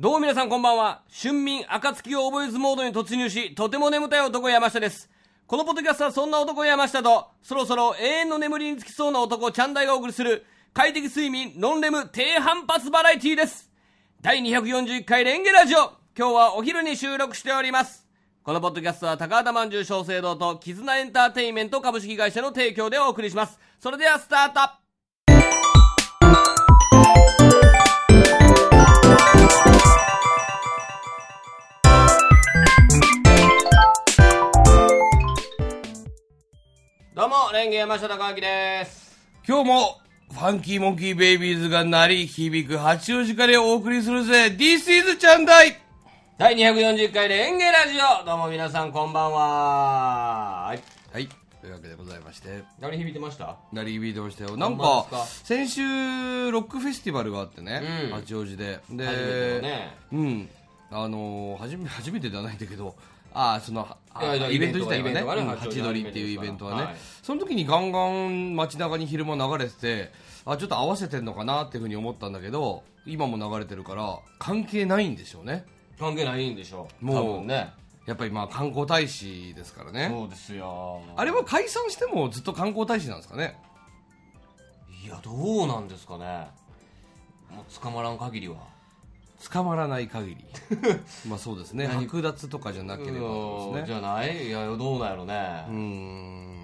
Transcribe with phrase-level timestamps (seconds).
[0.00, 1.02] どうも皆さんこんばんは。
[1.10, 5.10] 春眠暁を覚えずモードに突入し、とても眠たい男山下です。
[5.44, 13.72] このポッドキャストはそんな男山下と、そろそろ永遠の眠りにつきそうな男チャンダイがお送りする、快適睡眠ノンレム低反発バラエティーです。
[14.22, 15.78] 第241回レンゲラジオ。
[16.16, 18.06] 今日はお昼に収録しております。
[18.44, 23.58] このポッドキャストは高畑まんじゅう小生堂と絆エンターテインメント株式会社の提供でお送りします。
[23.80, 24.60] それではスタート
[37.18, 39.18] どうも、レンゲ山下隆明です。
[39.44, 40.00] 今日も、
[40.30, 44.54] ファンキーモンキーベイビーズが鳴り響く八王子からお送りするぜ。
[44.56, 45.76] This is ちゃんだい
[46.38, 50.82] 第240回レンゲラジオどうも皆さんこんばんははい。
[51.12, 51.28] はい。
[51.60, 53.56] というわけでございまして、鳴り響いてました？
[53.72, 54.56] 鳴り響いてましたよ。
[54.56, 55.04] なんか
[55.42, 58.78] 先週、ロックフェスティバルがあってね、うん八王子で。
[58.90, 59.96] で、ね。
[60.12, 60.48] うん。
[60.92, 62.94] あのー、初め、初めてではないんだけど、
[63.40, 63.86] ああ、その、
[64.50, 70.12] イベント自体がねハチドリっていうイベントはね、はいその時にガンガン街中に昼間流れてて、
[70.44, 75.64] あ、ちょっと合わせてんのかなっていうふうに思ったんだけど、今も流れてるから、関係ないんでしょうね。
[76.00, 77.04] 関係ないんでしょう。
[77.04, 77.70] もうね。
[78.06, 80.08] やっぱりまあ観光大使ですからね。
[80.10, 81.02] そうですよ。
[81.14, 83.56] あれは解散してもずっと観光大使なんですかね。
[85.04, 86.48] いや、どうなんですかね。
[87.50, 88.77] もう捕まらん限りは。
[89.52, 90.44] 捕まらない限り。
[91.28, 91.86] まあそうですね。
[91.86, 93.84] 何剥奪とかじゃなければですね。
[93.86, 94.48] じゃない？
[94.48, 95.64] いや、どうなんやろね。
[95.68, 96.57] うーん。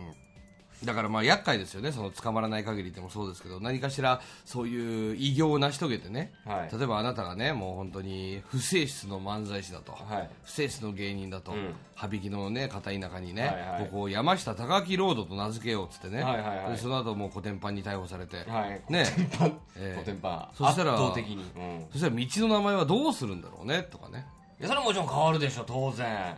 [0.86, 1.92] だからまあ厄介ですよね。
[1.92, 6.32] その捕まらない限りでもそうですけど、何かしらそういう偉業を成し遂げてね。
[6.44, 9.92] はい例えばあなたがね、もう本当に不正室の漫才師だと。
[9.92, 10.30] はい。
[10.44, 18.82] 不正室の芸人だと、うん羽引きのね片田舎にね、はいはいここを山下高木ロードと名付けようっつってね、はいはいはいでその後もうコテンパンに逮捕されて、はい。
[18.92, 19.06] ね
[19.38, 20.54] コテンパン。
[20.54, 21.36] そしたら圧倒的に。
[21.56, 21.86] うん。
[21.92, 24.26] そしたら道の名前はどうするんだろうねとかね
[24.60, 26.36] いや、それはもちろん変わるでしょ、当然。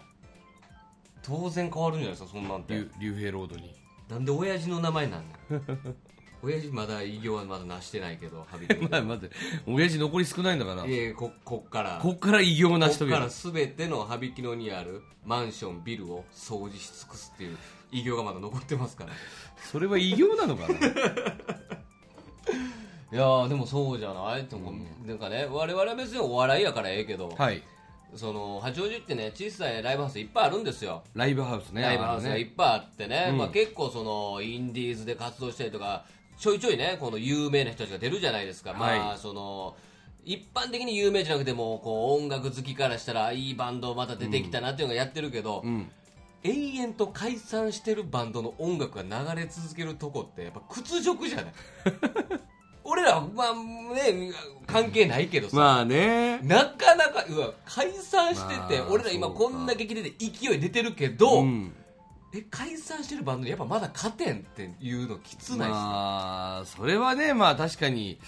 [1.23, 2.75] 当然変わるんじゃないですか、そんなんて。
[2.75, 3.75] 竜竜兵ロードに
[4.09, 5.37] なんで親父の名前なんだ
[6.43, 8.87] 親父まだ偉業はまだ成してないけど、ハビ君。
[8.93, 9.35] まあ待って
[9.67, 11.99] 親父残り少ないんだからいえ、こ、こっから。
[12.01, 17.59] こっから偉業を成しこっから遂げる全ての羽曳野にあるマンション、ビルを掃除し尽くすっていう
[17.91, 19.13] 偉業がまだ残ってますから。
[19.73, 20.75] それは偉業なのかな？
[23.13, 24.45] いやー、でもそうじゃない？
[24.45, 25.07] と思う。
[25.09, 27.63] なんかね、我々は別にお笑いやからええけど、はい
[28.15, 31.03] その、八王子ってね、小さいライブハウスいっぱいあるんですよ。
[31.15, 31.83] ライブハウスね。
[31.83, 32.51] ライブハウスがいね。
[32.51, 33.39] っぱいあってね、うん。
[33.39, 36.05] まあ、結構そのインディーズで活動したりとか
[36.39, 38.99] ちょいちょいねこの有名な人たちが出るじゃないですか、はい。
[38.99, 39.77] まあその
[40.25, 45.91] 一般的に有名じゃなくてもこう音楽好きからしたらいいバンドまた出てきたなっていうのがやってるけど、うん。
[46.43, 51.47] 永遠と解散してるバンドの音楽が流れ続けるとこってやっぱ屈辱じゃない？
[52.87, 53.55] 俺らはまあ
[53.95, 54.33] ね
[54.67, 56.39] 関係ないけどさ、まあね。
[56.43, 61.73] なかなかうわ解散してて、まあ俺ら今こんだけ来てて勢い出てるけど、うん。
[62.35, 68.19] え解散してるバンドにやっぱまだ勝てんっていうのきつないっす、まあそれはねまあ確かに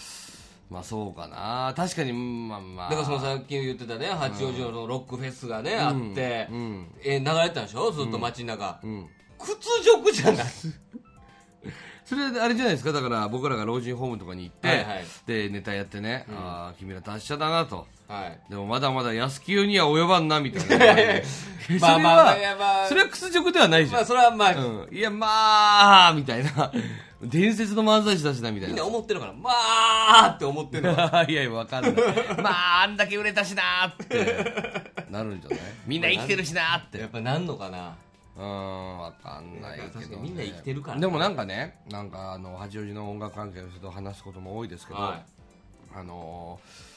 [0.71, 1.73] まあそうかな。
[1.77, 2.91] 確かにまあまあ。
[2.91, 6.87] だからそのさっき言ってたね八王子のロックフェスがね、あって、うん。
[7.03, 7.91] え流れてたんでしょ？
[7.91, 9.09] ずっと街中、うん。
[9.39, 10.47] 屈辱じゃない？
[12.09, 12.93] それあれじゃないですか？
[12.93, 15.05] だから僕らが老人ホームとかに行って、はいはい。
[15.27, 17.87] でネタやってね、ああ君ら達者だなと。
[18.09, 18.41] はい。
[18.49, 20.87] でもまだまだ安清には及ばんなみたいな。
[21.69, 22.25] それまあまあ
[22.59, 26.73] まあそれは屈辱ではないじゃん、まあそれはまあ、うん、いやまあみたいな。
[27.21, 28.75] 伝説の漫才師だしなみたいな。
[28.75, 29.33] みんな思ってるから。
[29.33, 30.95] まあって思ってるの。
[30.95, 31.95] は いやいやわかんない。
[32.41, 34.85] まああんだけ売れたしなーって。
[35.11, 35.59] なるんじゃない？
[35.87, 36.99] みんな生きてるしなーって。
[37.01, 37.97] やっぱなんのかな？
[38.39, 41.01] うーんわかんないけど、ね、みんな生きてるからね。
[41.03, 45.23] でもなんかねなんかあの八王子の音楽関係の人と話すことも多いですけど、は
[45.95, 46.89] あのー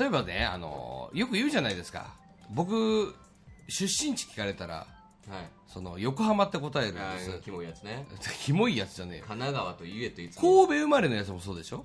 [0.00, 2.14] 例えばね、あのーよく言うじゃないですか。
[2.50, 3.14] 僕
[3.68, 4.86] 出身地聞かれたら
[5.26, 5.48] いはい。
[5.66, 7.40] その横浜って答えるんです。
[7.42, 8.06] キモいやつね。
[8.44, 9.24] キモいやつじゃねえよ。
[9.26, 10.64] 神奈川と言えといつも。
[10.66, 11.84] 神戸生まれのやつもそうでしょ？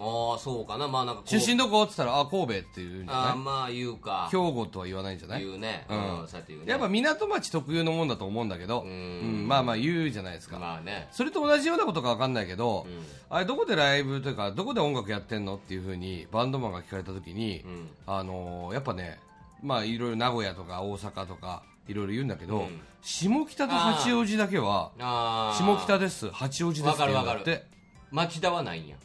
[0.00, 0.86] ああそうかな。
[0.86, 1.82] まあなんか出身どこ？
[1.82, 4.28] って言ったらあ神戸って言うんじゃないああまあ言うか。
[4.30, 5.44] 兵庫とは言わないんじゃない？
[5.44, 5.84] 言うね。
[5.88, 6.70] ううんん、そうやって言うね。
[6.70, 11.08] やっぱ港町特有のもんだと思うんだけどううんんまあまあ言うじゃないですか、まあね。
[11.10, 13.02] それと同じようなことか分かんないけど、うん。
[13.30, 17.88] あれどこでライブというかどこで音楽やってんのっていうふうにバンドマンが聞かれた時に、うん。
[18.06, 19.18] あのーやっぱね
[19.62, 22.80] まあいろいろ名古屋とか大阪とかいろいろ言うんだけど、うん。
[23.02, 26.30] 下北と八王子だけはああ下北です。
[26.30, 27.64] 八王子ですって言うんだわかるわかって
[28.10, 28.96] 町田はないんや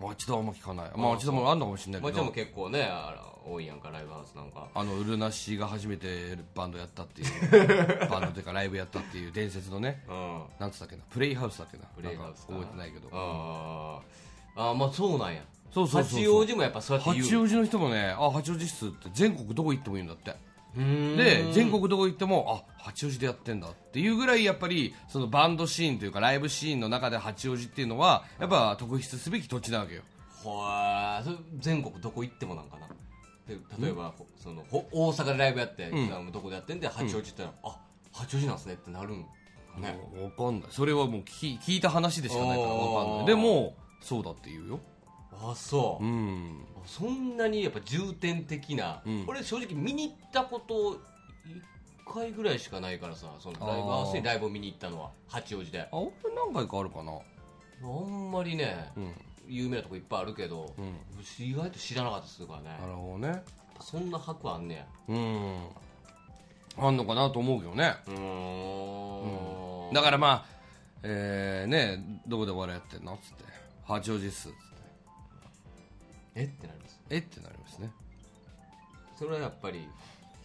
[0.00, 0.90] 町田はあんま聞かない。
[0.96, 2.12] まあ町田もあんのかもしれないけど。
[2.12, 4.68] 町田も結構ねあら多いやんかライブハウスなんか。
[4.74, 8.08] あのウルナシが初めてバンドやったっていう。
[8.10, 10.04] バンドというかライブやったっていう伝説のね。
[10.08, 11.02] うんなんつったっけな？
[11.10, 11.84] プレイハウスだっけな？
[11.86, 13.08] プレイハウス覚えてないけど。
[13.12, 15.42] あーあーまあそうなんや。
[15.72, 16.20] そうそうそうそう。
[16.20, 17.24] 八王子もやっぱそうやって言う。
[17.24, 19.10] 八王子の人もねあ八王子っすって。
[19.12, 20.34] 全国どこ行っても言うんだって
[20.74, 30.02] で全国どこ行ってもあ八王子でやってんだっていうぐらいやっぱりそのバンドシーンというかライブシーンの中で八王子っていうのはやっぱ特筆すべき土地なわけよ。
[30.42, 31.22] ほー。
[31.22, 32.88] それ全国どこ行ってもなんかな。
[33.46, 36.32] で例えば、ほそのほ大阪でライブやって、ん。
[36.32, 37.78] どこでやってんで八王子って言ったら、あ
[38.12, 39.28] 八王子なんすねってなるんか
[39.80, 39.98] ね。
[40.14, 40.68] 分かんない。
[40.70, 43.26] それはもう聞き聞いた話でしかないから分かんない。
[43.26, 44.80] でもそうだって言うよ
[45.50, 46.64] あそう、うん。
[46.86, 49.24] そんなにやっぱ重点的な、うん。
[49.26, 50.98] 俺正直見に行ったこと1
[52.12, 55.80] 回ぐらいしかないからさそのライブ合わせにライブを見に行ったのは八王子で。
[55.80, 57.12] ああ俺何回かあるかな。
[57.12, 59.12] んまりね、うん。
[59.46, 61.46] 有名なとこいっぱいあるけど、うん。
[61.46, 62.78] 意外と知らなかったですからね。
[62.80, 63.42] なるほどね。
[63.80, 64.86] そんな白あんねや。
[65.08, 65.68] うん。
[66.76, 67.94] あんのかなと思うけどね。
[68.06, 69.92] うーん。
[69.92, 70.54] だからまあ
[71.02, 73.14] えー、ねどこでお笑いやってんの？
[73.14, 73.44] っつって。
[73.86, 74.48] 八王子っす
[76.34, 77.00] えってなります。
[77.10, 77.90] えってなりますね。
[79.18, 79.86] それはやっぱり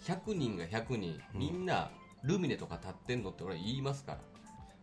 [0.06, 1.90] 100人が100人みんな
[2.24, 4.18] ルミネとか立ってんのって俺は言いますから。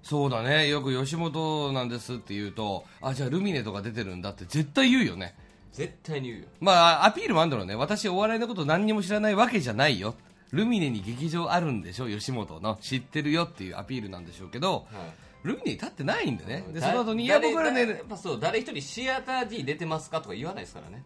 [0.02, 0.68] そうだね。
[0.68, 5.34] よく吉本なんですって言うとあじゃあルミネとか出てるんだって絶対言うよね。
[5.72, 6.48] 絶対に言うよ。
[6.60, 7.74] まあアピールもあるんだろうね。
[7.74, 10.14] 私お笑いのこと何にも知らないわけじゃないよ。
[10.52, 12.08] ルミネに劇場あるんでしょ？
[12.08, 12.78] 吉本の。
[12.80, 14.72] 知ってるよっていうアピールなんでしょうけど。
[14.72, 16.64] はいルミネに立ってないんでね。
[16.72, 21.04] でだその後にいや誰僕らね誰やっぱそう誰一人シアター D 出てますかとか言わないですからね。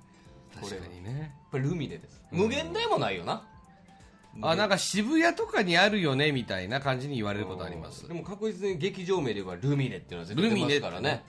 [0.60, 1.34] こ確かにね。
[1.50, 2.22] これルミネです。
[2.31, 3.46] 無限大もないよな。
[4.42, 8.06] あなんか渋谷とかにあるよねみたいな感じに言われることあります。
[8.06, 11.25] でも確実に劇場名で言えばルミネっていうのは絶対出ますからね。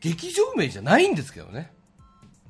[0.00, 1.72] 劇場名じゃないんですけどね。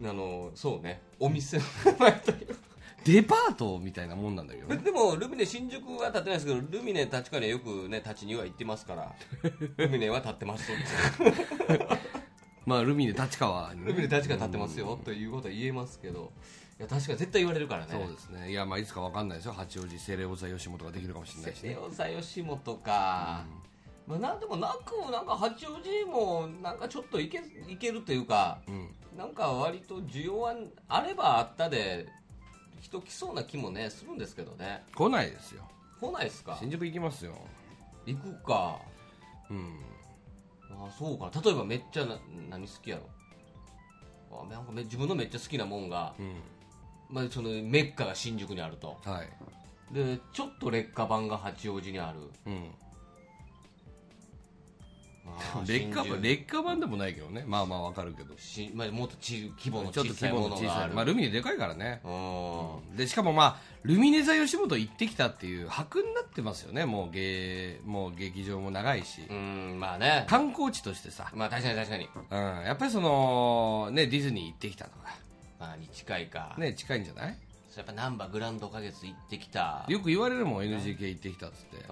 [0.02, 1.00] あのそうね。
[1.20, 2.56] お店の名前という
[3.04, 4.76] デパートみたいなもんなんだけどね。
[4.78, 9.12] でもルミネ新宿は立ってないですけどルミネ立川にはよくね立ちには行ってますから。
[9.76, 10.72] ルミネは立ってます
[12.64, 13.86] まあルミネ立川にね。
[13.88, 16.32] ルミネ立川立ってますよということは言えますけど。
[16.78, 17.92] いや確かに絶対言われるからね。
[17.92, 18.50] そうですね。
[18.50, 19.52] いやまあいつかわかんないですよ。
[19.52, 21.60] 八王子セレオザ吉本ができるかもしれないしね。
[21.60, 23.44] セレオザ吉本か、
[24.06, 28.88] まあ、なんでもなくなんか八王子もなんかちょっといけいけるというか、うん。
[29.16, 30.54] なんか割と需要は
[30.88, 32.08] あればあったで
[32.84, 34.84] 人来そうな気もねするんですけどね。
[34.94, 35.62] 来ないですよ。
[36.00, 36.56] 来ないですか？
[36.60, 37.32] 新宿行きますよ。
[38.04, 38.78] 行くか。
[39.50, 39.80] うん。
[40.70, 41.30] あそうか。
[41.42, 42.18] 例えばめっちゃな
[42.50, 42.98] 何好きや
[44.30, 44.42] ろ？
[44.46, 46.34] あなんかめ自分のめっちゃ好きなもんが、うん。
[47.08, 48.98] まあ、そのメッカが新宿にあると。
[49.02, 49.94] はい。
[49.94, 52.18] でちょっと劣化版が八王子にある。
[52.46, 52.70] うん
[55.66, 57.44] 劣化版劣化版でもないけどね。
[57.46, 58.36] まあまあわかるけど。
[58.38, 60.66] しまあ、もっとち規模のちょっと規小さいも模の小さい。
[60.66, 62.00] のがあるまあルミネでかいからね。
[62.04, 62.96] うん。
[62.96, 66.84] でしかもまあルミネ座吉本行ってきたっていう箔になってますよね。
[66.84, 69.22] もう芸もう劇場も長いし。
[69.28, 70.26] うんまあね。
[70.28, 72.08] 観光地としてさ、まあ確かに確かに。
[72.30, 75.16] うん、やっぱりそのねディズニー行ってきたとか。
[75.58, 77.38] まあに近いか、ね近いんじゃない？
[77.76, 79.84] やっぱナンバーグランド花月行ってきた。
[79.88, 81.84] よく言われるもん NGK 行ってきたっつって。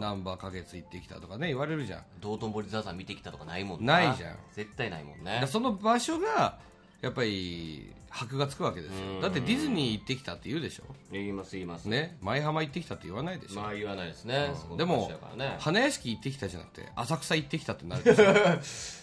[0.00, 2.02] ナンバー花月行ってきたとかね言われるじゃん。
[2.20, 4.12] 道頓堀ザザン見てきたとかないもんな。
[4.12, 4.36] いじゃん。
[4.52, 5.44] 絶対ないもんね。
[5.46, 6.58] その場所が
[7.00, 9.14] やっぱり箔がつくわけですうん。
[9.16, 10.84] よだってディズニー行ってきたって言うでしょ。
[11.10, 11.86] 言います言います。
[11.86, 12.16] ね。
[12.20, 14.76] 舞浜行ってきたって言わないでしょ、まあ言わないですね、うん。
[14.76, 18.24] でもね花屋敷行ってきたじゃなくて浅草行ってきたってなるでしょ、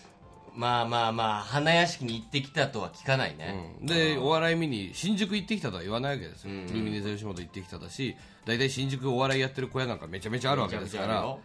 [0.59, 3.87] まあまあまあ花屋敷に行ってきたとは聞かないね、うん。
[3.87, 6.67] でお笑い見に新宿行ってきたとは言わないわけですよ、うん。
[6.67, 11.37] ルミネ座吉本行ってきただし大体新宿お笑いやってる小屋なんかめちゃめちゃあるわけですから。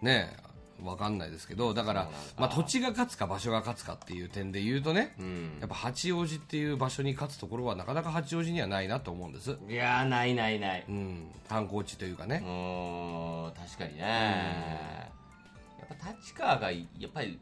[0.00, 0.36] ね
[0.84, 1.74] わかんないですけど。
[1.74, 5.58] だからまあ、土地が勝つか場所が勝つかっていう点で言うとね、うん。
[5.60, 10.84] やっぱ八王子っていう場所に勝つところはなかなか八王子にはないなと思うんです、いやーないないない。
[10.88, 12.40] うん、観光地というかうね、
[13.56, 14.02] 確かにね、
[15.78, 17.38] やっぱ立川がやっぱり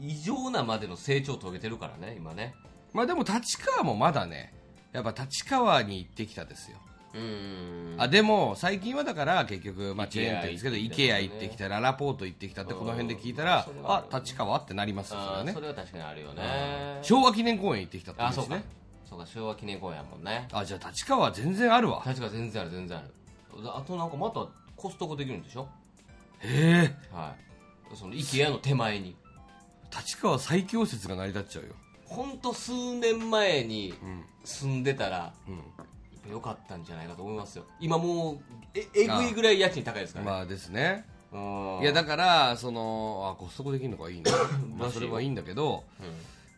[0.00, 2.54] 異常なまでの成長を遂げてるからね今ね。
[2.92, 4.52] まあでも立川もまだね
[4.92, 6.78] やっぱ立川に行ってきたですよ、
[7.14, 8.00] うーん。
[8.00, 15.52] あでも最近はだから結局、まあ、チェーン店ですけど IKEA 行ってきたララポート行ってきたってこの辺で聞いたらあ立川ってなりますよそれはね。
[15.52, 16.98] それは確かにあるよね。
[17.02, 18.54] 昭和記念公園行ってきたって言あそうか。
[18.54, 18.64] うしね
[19.08, 20.48] そうか昭和記念公園やもんね。
[20.52, 22.00] あじゃあ立川は全然あるわ。
[22.02, 23.08] 確か全然ある全然ある。
[23.74, 25.68] あとなんかまたコストコできるんでしょ？
[26.40, 27.34] へえは
[27.92, 27.96] い。
[27.96, 29.14] その IKEA の手前に
[29.98, 31.74] 立川最強説が成り立っちゃうよ。
[32.04, 34.24] 本当数年前にうん。
[34.44, 35.50] 住んでたらう
[36.30, 36.32] ん。
[36.32, 37.64] よかったんじゃないかと思いますよ。
[37.80, 38.38] 今もう
[38.74, 41.04] ええぐいぐらい家賃高いですからね、まあですね。
[41.32, 41.80] うん。
[41.82, 44.32] いやだからそのあコストコできるのがいいな
[44.76, 46.06] まあそれはいいんだけどうん。
[46.06, 46.10] い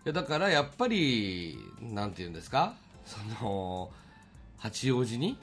[0.05, 2.75] やだからやっぱりなんて言うんですか？
[3.07, 3.91] その
[4.59, 5.39] 八王子に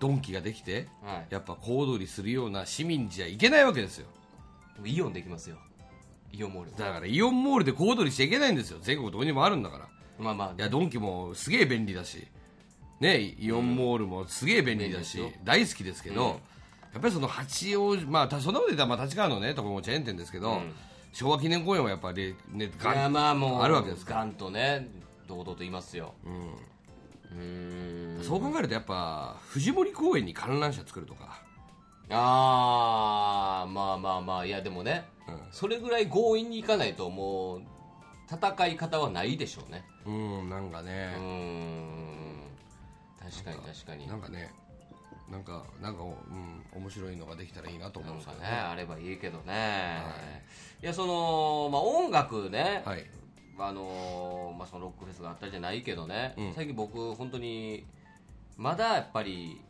[0.00, 1.26] ドンキができてはい。
[1.30, 4.06] やっぱ小躍りするような市民じゃいけないわけですよ。
[4.84, 5.56] イオンできますよ
[6.32, 6.70] イオンモール。
[6.76, 8.78] だからイオンモールで小躍りしちゃいけないんですよ。
[8.80, 9.88] 全国どこにもあるんだから。
[10.18, 10.54] まあまあ。
[10.58, 12.26] いやドンキもすげえ便利だし。
[13.00, 16.28] ねイオンモールもすげえ便利だし、便利ですよ大好きですけど、うん。
[16.30, 16.36] や
[16.98, 20.60] っぱりその八王子まあたそんなこと言ったらまあ立川のねところもチェーン店ですけど、
[21.12, 24.20] 昭和記念公園はやっぱりねいやまあもうあるわけですから。
[24.20, 24.88] ガンとね
[25.26, 26.14] 堂々と言いますよ。
[26.24, 26.54] うん。
[27.34, 31.42] うーんそう考えるとやっぱ藤森公園に観覧車作るとか、
[32.10, 35.38] ああまあまあまあいやでもね、うん。
[35.50, 37.62] それぐらい強引にいかないともう
[38.30, 39.84] 戦い方はないでしょうね。
[40.06, 41.14] うんなんかうね。
[41.16, 42.42] ー、ん。
[43.18, 44.06] 確かに確かに。
[44.08, 44.52] なんかね。
[45.30, 46.06] なんかなんかう
[46.76, 48.54] ん面白いのができたらいいなと思うんですけどねね。
[48.54, 50.02] あればいいけどね、
[50.82, 53.06] い、やその、まあ、音楽ね、はい。
[53.58, 56.52] あのーまあ、そのロックフェスがあったりじゃないけどね、うん。
[56.52, 57.86] 最近僕本当に
[58.58, 59.62] まだやっぱり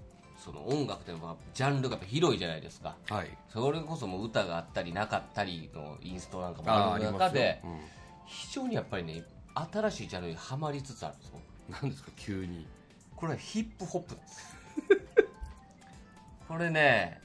[0.43, 2.97] その音楽っていうのはジャンルがやっぱ広いじゃないですか。
[3.09, 3.29] はい。
[3.49, 7.79] それこそもう歌があったりなかったりのインストなんかもある中で、うん。
[8.27, 9.25] 非常にやっぱりね
[9.73, 11.39] 新しいジャンルにはまりつつあるんですよ。
[11.71, 12.67] なんですか急に。
[13.15, 14.17] これはヒップホップ。
[14.17, 14.57] で す
[16.49, 17.21] これね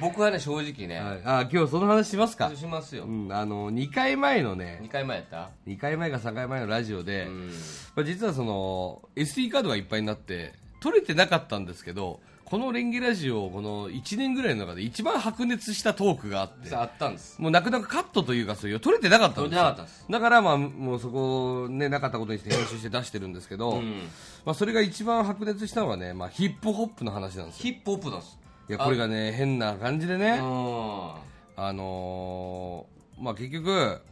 [0.00, 7.48] 僕はね正直ね、はい、あ今日その話しますか、しますよ、うん、あの2回前のね2回前やった？2回前か3回前のラジオで、うん。
[7.94, 17.42] まあ、実はその SD カードがいっぱいになって取れてなかったんですけどこのレンゲラジオこの1年ぐらいの中で一番白熱したトークがあってあったんです。
[17.42, 19.56] もうなかなかカットというかそういう取れてなかったんですよ。
[19.56, 20.06] 取れてなかったんです。
[20.08, 24.08] だからまあもうそこねなかったことにして編集して出してるんですけど、うん。
[24.44, 27.62] まあ、それが一番白熱したのはね、まあ、ヒップホップの話なんですよ。
[27.62, 28.38] ヒップホップなんです。
[28.68, 31.10] いやこれがね変な感じでね、うん
[31.56, 34.02] あのーまあ結局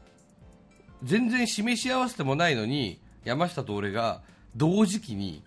[1.02, 4.22] 全然示し合わせてもないのに山下と俺が
[4.56, 5.42] 同時期に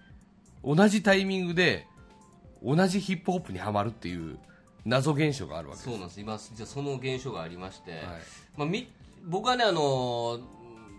[0.63, 1.87] 同じタイミングで
[2.63, 4.37] 同じヒップホップにはまるっていう
[4.85, 5.89] 謎現象があるわけです。
[5.89, 6.21] そうなんです。
[6.21, 8.01] 今じゃあその現象がありまして、はい。
[8.55, 8.87] まあ、み
[9.25, 10.39] 僕はねあの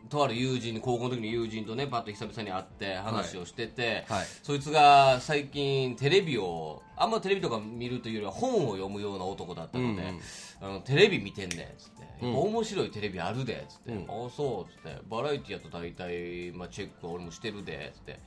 [0.08, 4.26] とある友人に高校の時の友人とねパッと久々に会って話をしてて、はい。
[4.42, 10.20] そいつが最近テレビをあんまテレビとか見るというよりは本を読むような男だったので、うん
[10.60, 12.36] あのテレビ見てんねんっつって、うん。
[12.36, 13.98] 面白いテレビあるでっつって、うん。
[14.24, 18.18] ああそうっつってバラエティやと大体、まあ、チェックは俺もしてるでっつって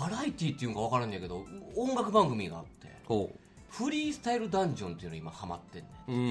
[0.00, 3.30] バラエティっていうのか分からんねんけど音楽番組があってほ
[3.70, 6.10] フリースタイルダンジョンっていうの今ハマってんねん。
[6.10, 6.22] ううんう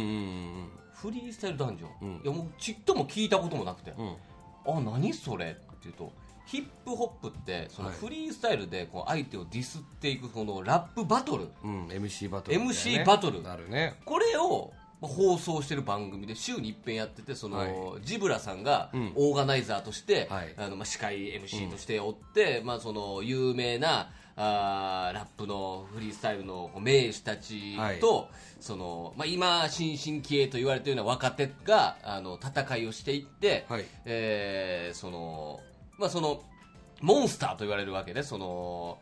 [0.63, 2.22] んフリースタイルダンジョン、うん。
[2.24, 4.05] いやもうちっとも聞いたこともなくて、うん。
[4.05, 4.15] うん
[4.67, 6.12] あ何それっていうと
[6.48, 7.98] ヒップホップってそのはい。
[7.98, 11.50] フリースタイルでこう相手をディスっていくこのラップバトル。
[11.63, 13.43] うん MC バトルね、MC バトル。
[13.69, 13.95] ね。
[14.05, 17.71] これをまあ放送してる番組で週に一遍やっててその、はい。
[18.03, 19.11] ジブラさんがうん。
[19.15, 20.53] オーガナイザーとして、はい。
[20.57, 33.85] あのまあ、司会 MC としておって、まあ、その有名なあーラップのフリースタイルの名手たちと、そのまあ、今新進気鋭と言われているような若手があの戦いをしていって、はい。
[34.05, 35.59] えーその
[35.97, 36.43] まあ、その
[37.01, 38.97] モンスターと言われるわけでその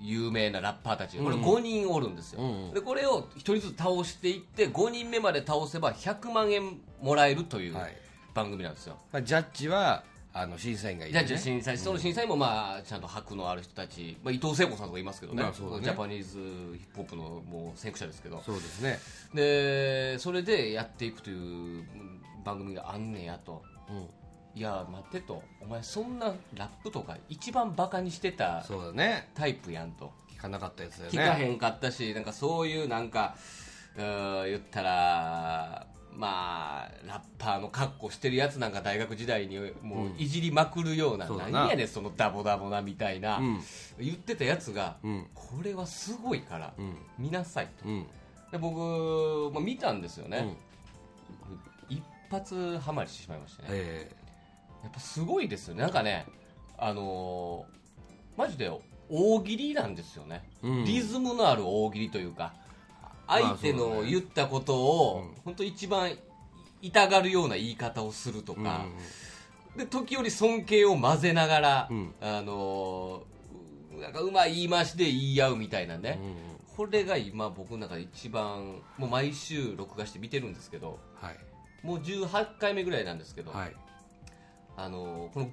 [0.00, 2.74] 有名なラッパーたちがこれうん5人おるんですよ、うんうん。
[2.74, 7.96] でこれを1人ずつ倒していって5人目まで倒せば100万円もらえるというはい。
[8.34, 10.02] 番組なんですよ、まあ、ジャッジは
[10.36, 15.84] あの審査員がいて、ね、じゃあ審査員、その審査員もまあちゃんと箔のある人たち、まあ、伊藤聖子さんとかいますけどね,、まあそうだね。
[15.84, 18.42] ジャパニーズヒップホップのもう先駆者ですけど。
[18.44, 18.98] そうですね。
[19.32, 21.84] でそれでやっていくという
[22.44, 23.62] 番組があんねやと。
[23.88, 24.06] うん
[24.54, 25.42] いや待ってと。
[25.60, 29.30] お前そんなラップとか一番バカにしてたそうだね。
[29.34, 30.12] タイプやんと。
[30.30, 31.18] 聞かなかったやつだよね。
[31.18, 33.34] 聞かへんかったしなんかそういうなんか
[33.96, 41.60] うー言ったらまあラッパーの格好してるやつなんか大学時代にもういじりまくるような、そうだな。
[41.62, 43.60] 何やねんそのダボダボなみたいな、うん。
[43.98, 45.26] 言ってたやつが、うん。
[45.34, 46.96] これはすごいから、うん。
[47.18, 47.88] 見なさいと。
[47.88, 48.06] うん。
[48.52, 50.56] で僕、まあ、見たんですよね、
[51.88, 54.16] 一発ハマりしてしまいましてね、え
[54.84, 55.82] やっぱすごいですよね。
[55.82, 56.26] なんかね
[56.78, 57.74] あのー
[58.36, 58.70] マジで
[59.08, 60.84] 大喜利なんですよね、うん。
[60.84, 62.52] リズムのある大喜利というか
[63.26, 65.42] 相手の言ったことを、うん。
[65.44, 66.12] 本当一番
[66.82, 68.86] 痛がるような言い方をするとーか、
[69.76, 72.14] で時折尊敬を混ぜながら、うん。
[72.20, 76.34] あのーなんかうまい言い回しで言い合うみたいなね、うんうん。
[76.76, 81.86] これが今僕の中で一番もう毎週録画して見てるんですけどはい。
[81.86, 83.76] もう18回目ぐらいなんですけど、はい
[84.76, 85.50] あのこの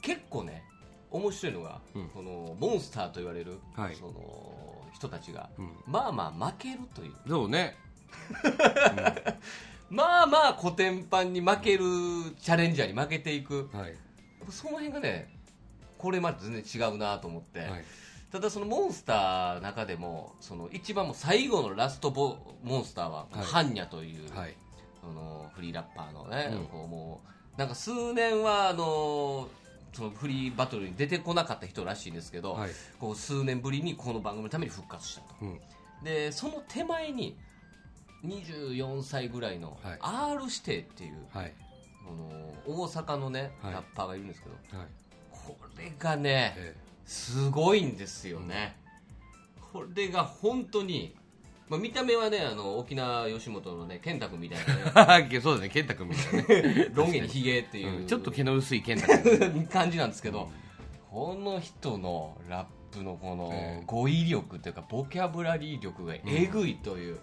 [0.00, 0.64] 結構ね
[1.10, 2.08] 面白いのが、うん。
[2.08, 3.94] このモンスターと言われる、はい。
[3.94, 5.70] その人たちが、うん。
[5.86, 7.12] まあまあ負けるという。
[7.28, 7.76] そうね。
[9.90, 11.84] まあまあ古典版に負ける
[12.40, 13.68] チャレンジャーに負けていく。
[13.72, 13.94] はい。
[14.48, 15.28] その辺がね
[15.98, 17.84] これまで全然違うなと思って、はい。
[18.30, 23.44] ただそのモンスターの中でもその一番もう最後のラストボモンスターは、はい。
[23.44, 24.56] ハンニャという、はい。
[25.02, 26.66] そのフリーラッパーのね、うん。
[26.68, 29.48] こうもうなんか数年はあの
[29.92, 32.70] そのフリーバトルに出てこなかった人らしいんですけど、はい。
[32.98, 35.34] こう数年ぶりにこの番組のために復活したと。
[35.42, 35.60] うん。
[36.02, 37.36] でその手前に
[38.24, 39.98] 24歳ぐらいのはい。
[40.00, 41.52] R 指定っていう、はい。
[42.06, 42.12] こ
[42.70, 43.72] の大阪のね、はい。
[43.74, 44.88] ラッパーがいるんですけどはい。
[45.30, 46.76] これがねえ。
[47.04, 48.76] すごいんですよね、
[49.72, 51.16] これが本当に、
[51.72, 54.58] まあ、見た目はねあの沖縄吉本のね健太君みたい
[54.94, 55.28] なね。
[55.32, 56.88] え そうだね健太君みたいなね。
[56.92, 58.06] ロン毛にヒゲっていう、うん。
[58.06, 60.50] ちょっと毛の薄い健太君感じなんですけど、
[61.10, 63.84] この人のラップのこのええ。
[63.86, 67.18] 語彙力というかボキャブラリー力がえぐいという、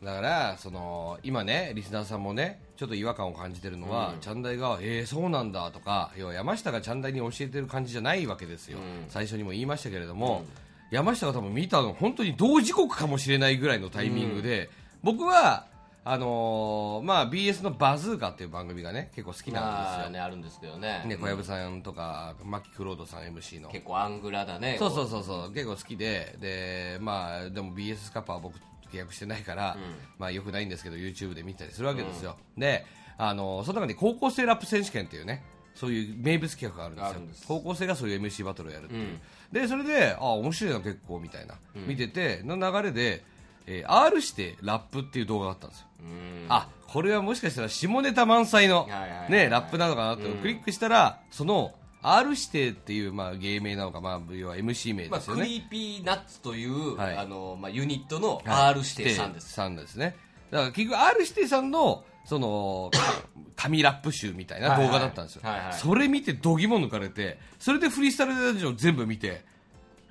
[0.00, 4.20] だからその今ねリスナーさんもねちょっと違和感を感じてるのは、うん。
[4.20, 9.06] チャンダイが「えー、そうなんだ」とか要は山下がチャンダイに教えてる感じじゃないわけですよ、うん。
[9.08, 10.44] 最初にも言いましたけれども、
[10.90, 14.70] 山下が多分見たの本当に同時刻かもしれないぐらいのタイミングで、
[15.02, 15.66] 僕は
[16.08, 21.02] あのーまあ、BS の「バズーカ」っていう番組がね結構好きなんですよ、まあねあるんですけどね。
[21.04, 23.70] ね、小籔さんとか牧クロードさん MC の。
[23.70, 25.52] 結構アングラだねそうそうそうそう。
[25.52, 26.36] 結構好きで。
[26.40, 28.56] でまあでも BS スカパーは僕
[28.92, 29.82] 契約してないから、うん。
[30.16, 32.86] まあよくないんですけど YouTube で見たりするわけですよ、で
[33.18, 35.42] あのその中に高校生ラップ選手権っていうね
[35.74, 37.46] そういう名物企画があるんですよ。
[37.48, 39.20] 高校生がそういう MC バトルをやるっていう、うん
[39.52, 43.24] でそれであ面白いな結構みたいな、見てての流れで、
[43.66, 45.86] えー R してラップっていう動画があったんですよ。
[46.00, 46.46] うん。
[46.48, 50.38] あこれはもしかしたら下ネタ満載の、はいはいはいね、ラップなのかなって、うん。
[50.38, 57.16] クリックしたらその R 指定っていう、まあ、芸名なのか、まあ、要は MC 名まあ、ですよね、クリーピーナッツという、はい。
[57.16, 58.48] あのまあ、ユニットのはい。
[58.70, 60.16] R 指定さんです、さんですね。
[60.50, 62.90] だから結局 R 指定さんのその
[63.54, 65.72] 神ラップ集みたいな動画だったんですよ、はいはい。
[65.72, 69.44] それ見て度肝抜かれてそれでフリースタイルラジオ全部見て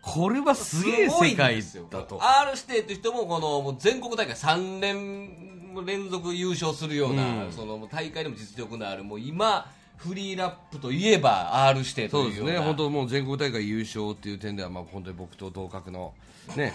[0.02, 1.88] これはすげえ世界んですよ。
[1.90, 7.52] だと R 指定という人もこのもう全国大会3年連続優勝するような、うん。
[7.52, 12.66] その大会でも実力のあるもう今フリーラップといえば R 指定とそうですいうようなね。
[12.66, 16.14] 本当もう全国大会優勝っていう点では、まあ、本当に僕と同格の
[16.56, 16.74] ね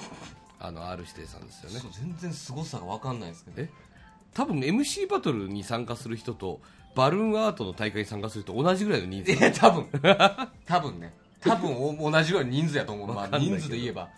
[0.59, 1.81] あの R 指定さんですよね。
[1.93, 3.63] 全然凄さが分かんないですけど。
[3.63, 3.71] え？
[4.34, 6.60] 多分 MC バトルに参加する人と
[6.95, 9.32] バルーンアートの大会に参加すると同じぐらいの人数。
[9.32, 9.86] いや多分。
[10.66, 11.14] 多分ね。
[11.40, 14.08] 多分お同じぐらいの人数やと思う、まあ、人数で言えば。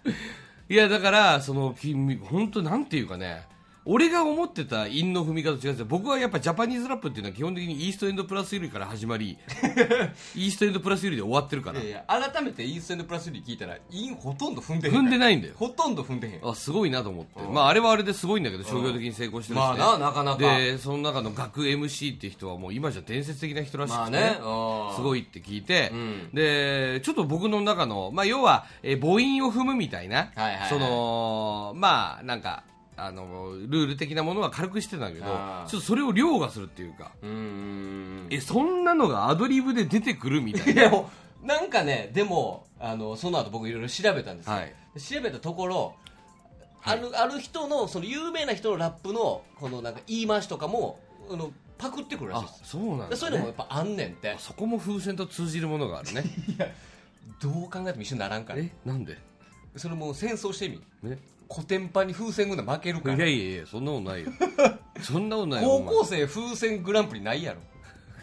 [0.69, 3.47] いやだからその君本当なんていうかね
[3.85, 5.87] 俺が思ってた韻の踏み方と違うんですよ。
[5.87, 9.37] 僕はやっぱジャパニーズラップっていうのは基本的にイーストエンドプラスよりから始まり
[10.37, 11.81] イーストエンドプラスよりで終わってるから。
[11.81, 14.95] いやいや改めてイーストエンドプラスリー聞いたらインほとんど踏んでへん。
[14.95, 15.55] 踏んでないんだよ。
[15.57, 16.49] ほとんど踏んでへん。
[16.49, 17.55] あすごいなと思って、うん。
[17.55, 19.77] まあ、あれはあれですごいんだけど商業的に成功してるし、ね。
[19.79, 20.39] まあななかなか。
[20.59, 24.39] でその中の学 MC っていう人はもう今じゃ伝説的な人らしくて、まあね。
[24.95, 26.31] すごいいって聞いて、うん。
[26.33, 30.69] でちょっと僕の中の、まあ、要は、えー母音を踏むみたいな、はいはいはい。
[30.69, 32.63] そのまあなんか
[33.05, 35.33] あのルール的なものは軽くしてたけどちょ
[35.67, 37.13] っとそれを凌駕するっていうか。
[37.23, 38.29] うん。
[38.31, 40.91] えそんなのがアドリブで出てくるみたいいな
[41.43, 44.75] なんかねでもあのその後僕いろいろ調べたんですよ、はい。
[45.01, 45.95] 調べたところ
[46.85, 52.71] あるある人のその有名な人のラップのこのなんか言い回しとかもあのパクってくるらしいあです。
[52.71, 54.37] そうなんだ、ね、でそういうのもやっぱあんねんって。
[54.39, 56.25] そこも風船と通じるものがあるね。
[57.41, 58.61] どう考えても一緒にならんから。
[58.61, 59.19] えなんで？
[59.75, 60.81] それもう戦争してみ。
[61.03, 61.19] ね
[61.53, 63.15] コテンパンに風船軍団負けるから。
[63.15, 64.33] いやいやいやそんなことないよ。
[65.03, 67.61] そんなことないよ高校生風船グランプリないやろ。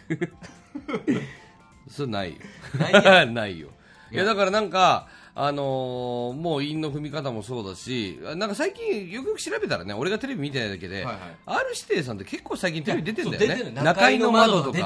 [1.87, 2.37] それないよ。
[2.79, 3.67] ないや ないよ。
[4.11, 5.07] いやだからなんか
[5.41, 11.15] あのーもう韻の踏み方もそうだしなんか最近よくよく調べたらね俺がテレビ見てないだけで、はいはい。
[11.45, 13.81] R 指定さんって結構最近テレビ出てんだよね。
[13.81, 14.79] 中井の窓とか。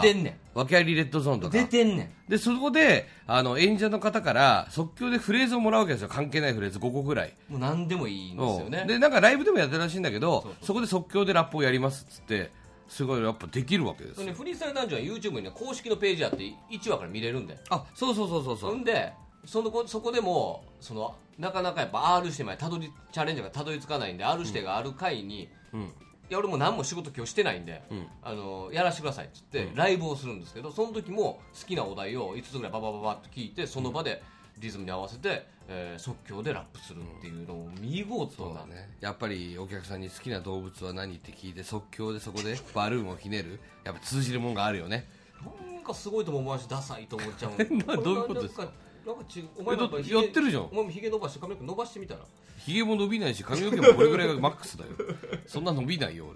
[0.53, 1.53] 訳ありレッドゾーンとか。
[1.57, 2.29] 出てんねん。
[2.29, 6.07] でそこであの演者の方から即興でフレーズをもらうわけですよ。
[6.07, 7.33] 関係ないフレーズ5個ぐらい。
[7.49, 8.79] もう何でもいいんですよね。
[8.81, 8.85] う。
[8.85, 12.51] んでなんかライブでもやってるらしいんだけどそこで即興でラップをやりますっつって
[12.87, 16.37] すごいやっぱできるわけですねフリースタイルダンジョンは YouTube にね公式のページあって
[16.69, 18.75] 1話から見れるんであそうそうそうそうそう。
[18.75, 19.13] んで
[19.45, 25.81] そのこそこでもそのなかなかやっぱ R 指定までたどりチャレンジャーがたどり着かないんで R 指定がある回に、うん。
[25.81, 25.85] い
[26.29, 28.07] や俺も何も仕事今日してないんで、うん。
[28.21, 34.21] あのやらせてくださいっつって、ライブをするんですけどその時も好きなお題を5つぐらいババババッと聞いてその場で
[34.59, 45.07] リズムに合わせて、えー即興でラップするっていうのを見事な、ねやっぱりお客さんに好きな動物は何って聞いて即興でそこでバルーンをひねるやっぱ通じるもんがあるよね
[45.73, 48.67] なんかすごいとも思わしダサいと思っちゃうどういうことですか
[49.05, 50.63] なんかなんかちお前もやっぱえだってやってるじゃん。
[50.63, 52.21] お前もひげ伸ばして髪の毛伸ばしてみたら。
[52.57, 54.91] ひげも伸びないし髪の毛もこれぐらいがマックスだよ。
[55.47, 56.27] そんな伸びないよ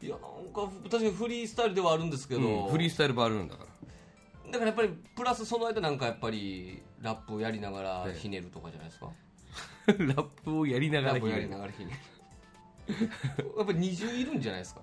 [0.00, 0.20] いやなん
[0.52, 4.52] か確かにフリースタイルではあるんですけど、俺、うん、フリースタイルバルーンだから。
[4.52, 8.18] だからやっぱりプラスその間なんかやっぱりラップをやりながらええ。
[8.18, 9.10] ひねるとかじゃないですか、
[9.88, 11.50] ラップをやりながらひねる。
[13.58, 14.82] やっぱり二重いるんじゃないですか？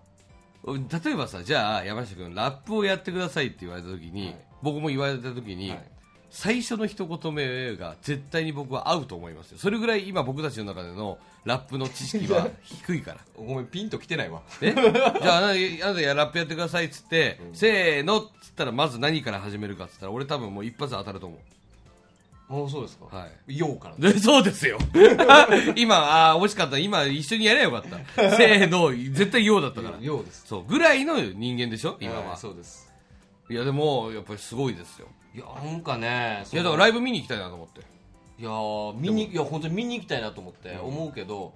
[1.06, 4.46] 例えばさじゃあ山下君ラップをやってくださいって言われた時に、はい。
[4.62, 5.92] 僕も言われた時に、はい
[6.30, 9.58] 最初の一言目が絶対に僕は合うと思いますよ。
[9.58, 13.18] それぐらい今僕たちの中でのラップの知識は低いから。
[13.38, 14.42] ごめんピンときてないわ。
[14.62, 14.74] え？
[14.76, 15.48] じゃああな
[15.94, 21.40] たやラップやってくださいっつって、せーのっつったらまず何から始めるかっつったら俺多分もう一発当たると思う。
[22.48, 23.16] もうそうですか？
[23.16, 23.58] はい。
[23.58, 23.96] ようから。
[24.12, 24.78] でそうですよ。
[25.76, 26.78] 今あー惜しかった。
[26.78, 28.32] 今一緒にやればよかった。
[28.38, 29.98] せーの絶対ようだったから。
[30.00, 30.44] ようです。
[30.48, 31.98] そうぐらいの人間でしょ？
[32.02, 32.92] 今は、はいそうです。
[33.50, 37.82] いやでもやっぱりすごいですよいやなんかねいやだからライブ見に行きたいなと思って。
[38.38, 41.54] いやー見にいや本当に見に行きたいなと思って思うけど、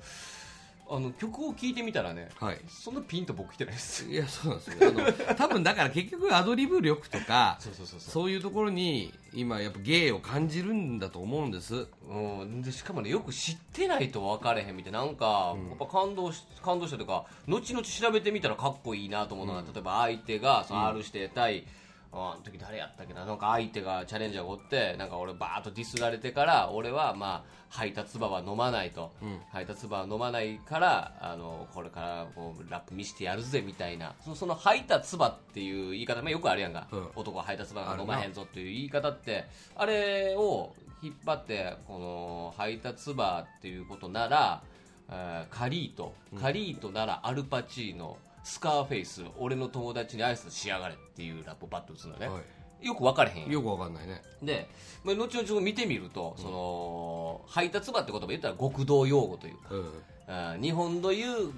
[0.90, 2.60] あの曲を聴いてみたらね、はい。
[2.68, 4.06] そんなピンと僕来てないです。
[4.10, 4.90] いやそうなんですよ。
[5.28, 8.12] あの多分だから結局アドリブ力とか そうそうそうそう。
[8.12, 11.88] そういうところに今やっぱ芸を感じるんだと思うんです。
[12.10, 21.66] うん、でしかもねよく知ってないと分かれへんみたいななんか、やっぱ感動し感動したというか後々調べてみたらかっこいいなと思うのが、例えば相手がその R 指定対、
[22.12, 23.26] ああの時誰やったっけな？
[23.26, 29.12] なんか相手がチャレンジャーがおってなんか俺バーッとディスられてから俺はまあ配達場は飲まないと、
[29.52, 34.16] 配達場は飲まないからあのこれからこうラップ見してやるぜみたいな。
[34.24, 37.08] そのその配達場っていう言い方、まあ、よくあるやんか、うん。
[37.16, 39.46] 男は配達場が飲まへんぞっていう言い方って
[39.76, 44.64] あれを引っ張ってこの配達バーっていうことなら、
[45.12, 46.16] えーカリート。
[46.42, 48.18] カリートならアルパチーノ
[48.50, 52.40] スカーフェイス俺の友達に挨拶しやがれっていうラップをバッと打つのね、は
[52.82, 54.22] よく分かれへんよくわかんないね。
[54.42, 54.68] で、
[55.04, 59.68] まあ、後々見てみると、その配達場って言葉言ったら極道用語というか。
[59.72, 59.90] うん
[60.28, 61.52] あー日本の言う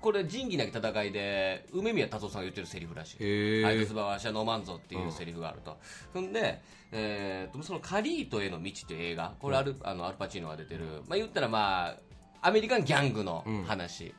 [0.00, 3.62] これ仁義なき戦いで梅宮達夫さんが言ってるセリフらしい。
[3.62, 5.78] 配達場は私は飲まんぞっていうセリフがあると、
[6.12, 6.60] ほんで、
[6.92, 11.96] えーとそのカリートへの道っていう映画これアル,、あのアルパチーノが出てる、まあ、言ったらまあ
[12.42, 14.14] アメリカンギャングの話、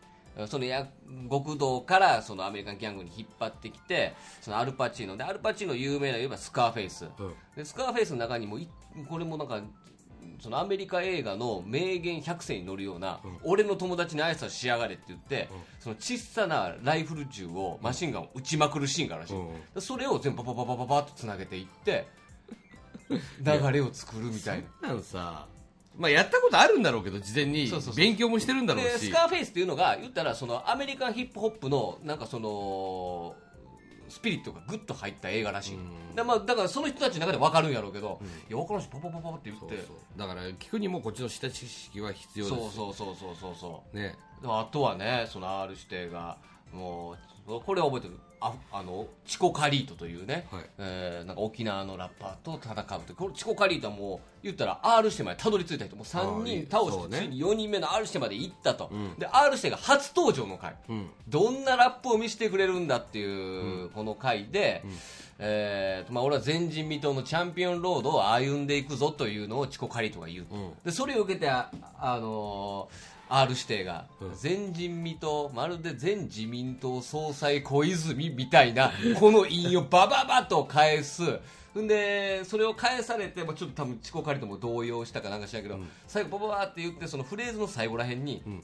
[0.48, 0.88] そのや
[1.30, 5.18] 極道からそのアメリカンギャングに引っ張ってきてそのアルパチーノ。
[5.18, 7.34] でアルパチーノ有名な言えばスカーフェイス、うん。
[7.56, 8.68] でスカーフェイスの中にもい
[9.10, 9.62] これもなんか
[10.40, 19.54] そのアメリカ映画の名言100選に乗るような、俺の友達に挨拶しやがれって言って、その小さなライフル銃をマシンガンを撃ちまくるシーンがあるらしい、うん。
[19.74, 22.08] でそれを全部パパパパパパッとつなげていって
[23.10, 24.90] 流れを作るみたいな。
[24.90, 25.48] なんさ
[25.98, 27.72] まあやったことあるんだろうけど事前に。
[27.96, 29.08] 勉強もしてるんだろうし。
[29.08, 33.36] でスカーフェイスっていうのが言ったらそのアメリカンヒップホップのなんかその
[34.10, 35.78] スピリットがグッと入った映画らしい、
[36.16, 39.84] でまあ、だからその人たちの中で分かるんやろうけど、いや分からんしパパパパって言って。
[40.16, 42.58] だから聞くにもこっちの下知識は必要です。
[42.58, 43.98] そうそうそうそうそうそう。
[43.98, 44.16] ね。
[44.42, 46.38] であとはねその R 指定が
[46.72, 47.16] も
[47.48, 50.64] うこれは覚えてるああのチコカリートというね、はい。
[50.78, 55.96] えーなんか沖縄のラッパーと戦うというこれチコカリートはもう言ったら R 指定までたどり着いた人。
[55.96, 59.16] もう3人倒して、ねついに4人目の R 指定まで行ったと、ん。
[59.18, 61.10] で R 指定が初登場の回、うん。
[61.28, 64.84] どんなラップを見せてくれるんだっていうこの回で、
[65.40, 70.74] えーとまあ、俺は前人未到のチャンピオンロードを歩んでいくぞというのをチコカリートが言う、うん。
[70.84, 74.06] でそれを受けてあ、あのー R 指定が。
[74.22, 74.28] うん。
[74.42, 81.40] 前人未到まるで前自民党総裁小泉みたいな この印をバババと返す。
[81.82, 88.64] んでそれを返されて、まあ、ちょっと多分チコカリートも動揺したかなんかしらんけど、最後バババって言ってそのフレーズの最後らへんにん。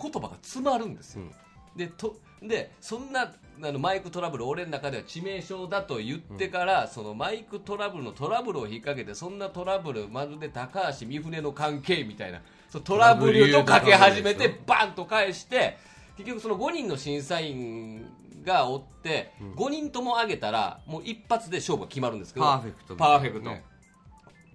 [0.00, 1.32] 言葉が詰まるんですよ、うん。
[1.76, 15.78] でとでそんなあのマイクトラブル俺の中では致命傷だと言ってから、そのマイクトラブルのトラブルを引っ掛けてそんなトラブルまるで高橋三船の関係みたいなそうトラブルとかけ始めてバンと返して
[16.16, 18.06] 結局その5人の審査員
[18.44, 22.98] がおって、5人とも上げたらもう一発で勝負が決まるんですけどパーフェクトね。
[22.98, 23.50] パーフェクト。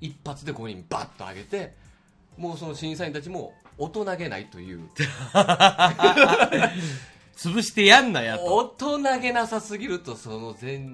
[0.02, 1.74] 一発で5人バッと上げて
[2.38, 4.82] もうその審査員たちも大人げないという。
[7.36, 8.56] 潰してやんなやと。
[8.56, 8.66] 大
[9.00, 10.86] 人げなさすぎるとその前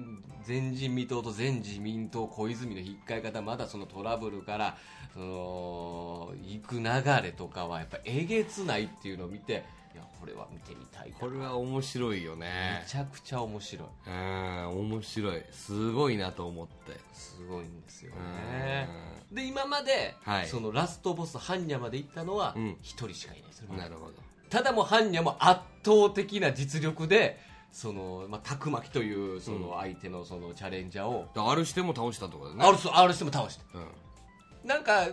[0.50, 4.76] 前人未到と前自民党小泉の引っかえ方まだそのトラブルから
[5.14, 6.82] その行く流
[7.22, 11.16] れとかはやっぱえげつないっていうのを見ていやこれは見てみたいな。
[11.16, 13.88] これは面白いよめねちゃくちゃ面白い。
[14.08, 15.42] うん面白い。
[15.52, 16.98] すごいなと思って。
[17.12, 18.88] すごいんですよね。
[19.32, 20.46] で今まで、はい。
[20.48, 22.76] そのラストボス般若まで行ったのはうん。
[22.82, 23.48] 一人しかいない。
[23.48, 24.12] ですよ、なるほど。
[24.48, 27.38] ただもう般若も圧倒的な実力で
[27.72, 33.62] その、まあ、たくまきというその相手のそのチャレンジャーを、だから R しても倒したってことだね R ス R しても倒して。
[33.74, 34.68] うん。
[34.68, 35.08] なんか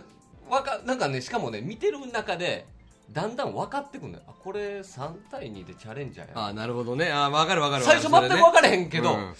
[0.50, 2.66] わかなんかねしかもね見てる中で
[3.12, 4.24] だんだん分かってくるんだよ。
[4.28, 6.32] あこれ3対2でチャレンジャーや。
[6.34, 7.10] ああなるほどね。
[7.10, 9.34] ああ分かる分かる最初全く分からへんけど、うん。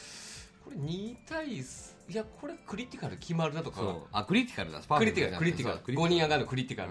[0.64, 3.81] これ2対3いやこれクリティカル決まるなとか。
[3.81, 4.02] そう。
[4.12, 4.81] あクリティカルだ。
[4.81, 5.78] クリティカルクリティカル。
[5.78, 6.90] 5人上がるのクリティカル、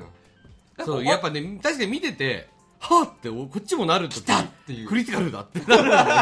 [0.86, 4.88] そうやっぱね確かに見ててはあっておこっちもなるとたっていう。
[4.88, 5.60] クリティカルだって。
[5.60, 6.14] なるんだよね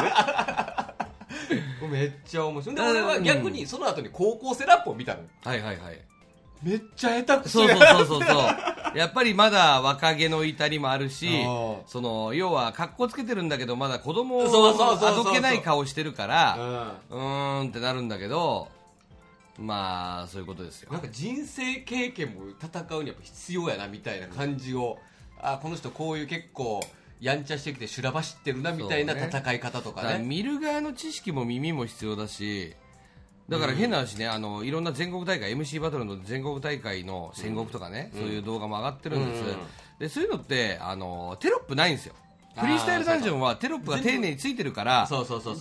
[1.91, 2.75] めっちゃ面白い。
[2.75, 5.27] で俺は逆にその後に高校生ラップを見たのよ。
[5.43, 5.99] はいはいはい。
[6.63, 8.39] めっちゃ下手くそそうやそうそうそ
[8.93, 8.97] う。
[8.97, 15.09] やっぱりまだ若気の至りもあるしうんその要は格好つけてるんだけどまだ子供そうそうそう。
[15.09, 17.17] あどけない顔してるからうん。
[17.17, 18.69] うーんってなるんだけど
[19.59, 20.91] まあそういうことですよ。
[20.91, 24.97] なんか人生経験も戦うにやっぱ必要やなみたいな感じを、
[25.39, 26.81] あこの人こういう結構
[27.19, 32.75] やんちゃしてきて修羅場知ってるなみたいな戦い方とかだか見る側の知識も耳も必要だし
[33.49, 39.57] だから変な話ね、あのいろんな全国大会 MC バトルの全国大会の戦国とかね、そういう動画も上がってるんです、うん
[39.99, 42.15] でそういうのってあのテロップないんですよ。
[42.57, 45.07] フリースタイルダンジョンはテロップが丁寧についてるから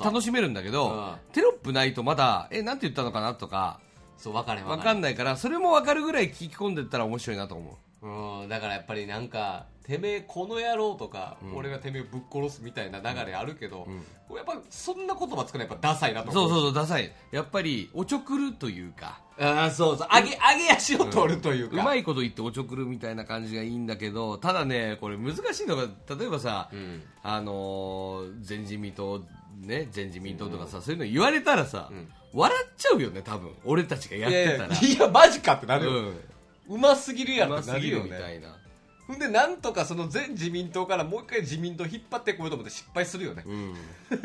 [0.03, 1.33] 楽しめるんだけど、うん。
[1.33, 3.81] テロップないとまだえなんて言ったのかなとか
[4.17, 13.87] そう分か分かんないからそれも分かるぐらい聞き込んでったら面白いなと思ううんだからやっぱりなんかてめえこの野郎とか、俺がてめえぶっ殺すみたいな流れあるけど、
[14.35, 17.11] やっぱそんな言葉作るのやっぱダサいなと思そうそうそうダサい。
[17.33, 19.21] やっぱりおちょくるというか。
[19.38, 20.09] ああそうそう。
[20.11, 25.85] 上げ上げ足を取るというか、うまいこと言っておちょくるみたいな感じがいいんだけどただねこれ難しいのが
[26.19, 27.03] 例えばさ、ん。
[27.23, 29.23] あのー前自民党
[29.61, 31.90] ね前自民党とかさ、そういうの言われたらさ、
[32.33, 33.51] 笑っちゃうよね多分。
[33.64, 34.69] 俺たちがやってたら。
[34.69, 36.21] いやいやマジかってなるよ、うん
[36.68, 38.37] うますぎるやうんろってなるよね。
[38.37, 38.57] いな。
[39.07, 43.74] ほんでなんとかその全自民党からもう一回自民党引っ張ってこようと思って失敗するよね、うん。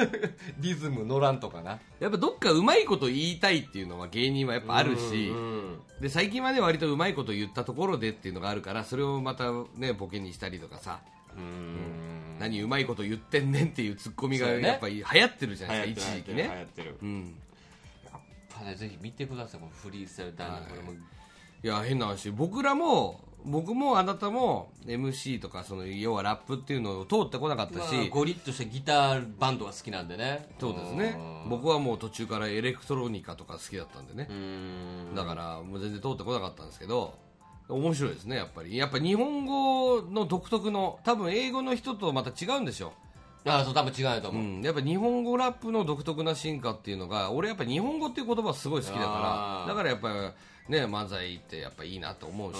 [0.57, 1.79] リズム乗らんとかな。
[1.99, 11.01] やっぱどっかうまいこと言いたいっていうのは芸人はやっぱあるし、うんで最近はね割とうまいこと言ったところでっていうのがあるからそれをまたねボケにしたりとかさ、
[11.35, 12.39] うん。
[12.39, 16.95] 何うまいこと言ってんねんっていうツッコミがやっぱり流行ってるじゃないですか一時期流行ねってる。
[17.01, 17.35] うん。
[18.05, 20.93] やっぱねぜひ見てくださいこのフリースタイルダンこれも
[21.63, 22.31] いや変な話。
[22.31, 30.49] 僕らも僕もあなたも MC とかその要はラップっていうのを通ってこなかったし、まあゴリッとしたギターバンドが好きなんでね。
[30.59, 31.15] そうですね。
[31.43, 31.49] うん。
[31.49, 34.27] 僕はもう途中からエレクトロニカとか好きだったんでね。
[34.29, 35.15] う、ん。
[35.15, 37.13] だからもう全然通ってこなかったんですけど。
[37.69, 38.75] 面白いですねやっぱり。
[38.75, 42.93] やっぱ日本語の独特の多分英語の人とまた違うんでしょ。
[43.45, 49.73] ああそう多分違うとう、思う、ん、やっぱ日本語ラップの独特な進化っていうのが俺やっぱ日本語っていう言葉すごい好きだから。
[49.73, 50.13] だからやっぱり
[50.69, 52.57] ね漫才ってやっぱいいなと思うし。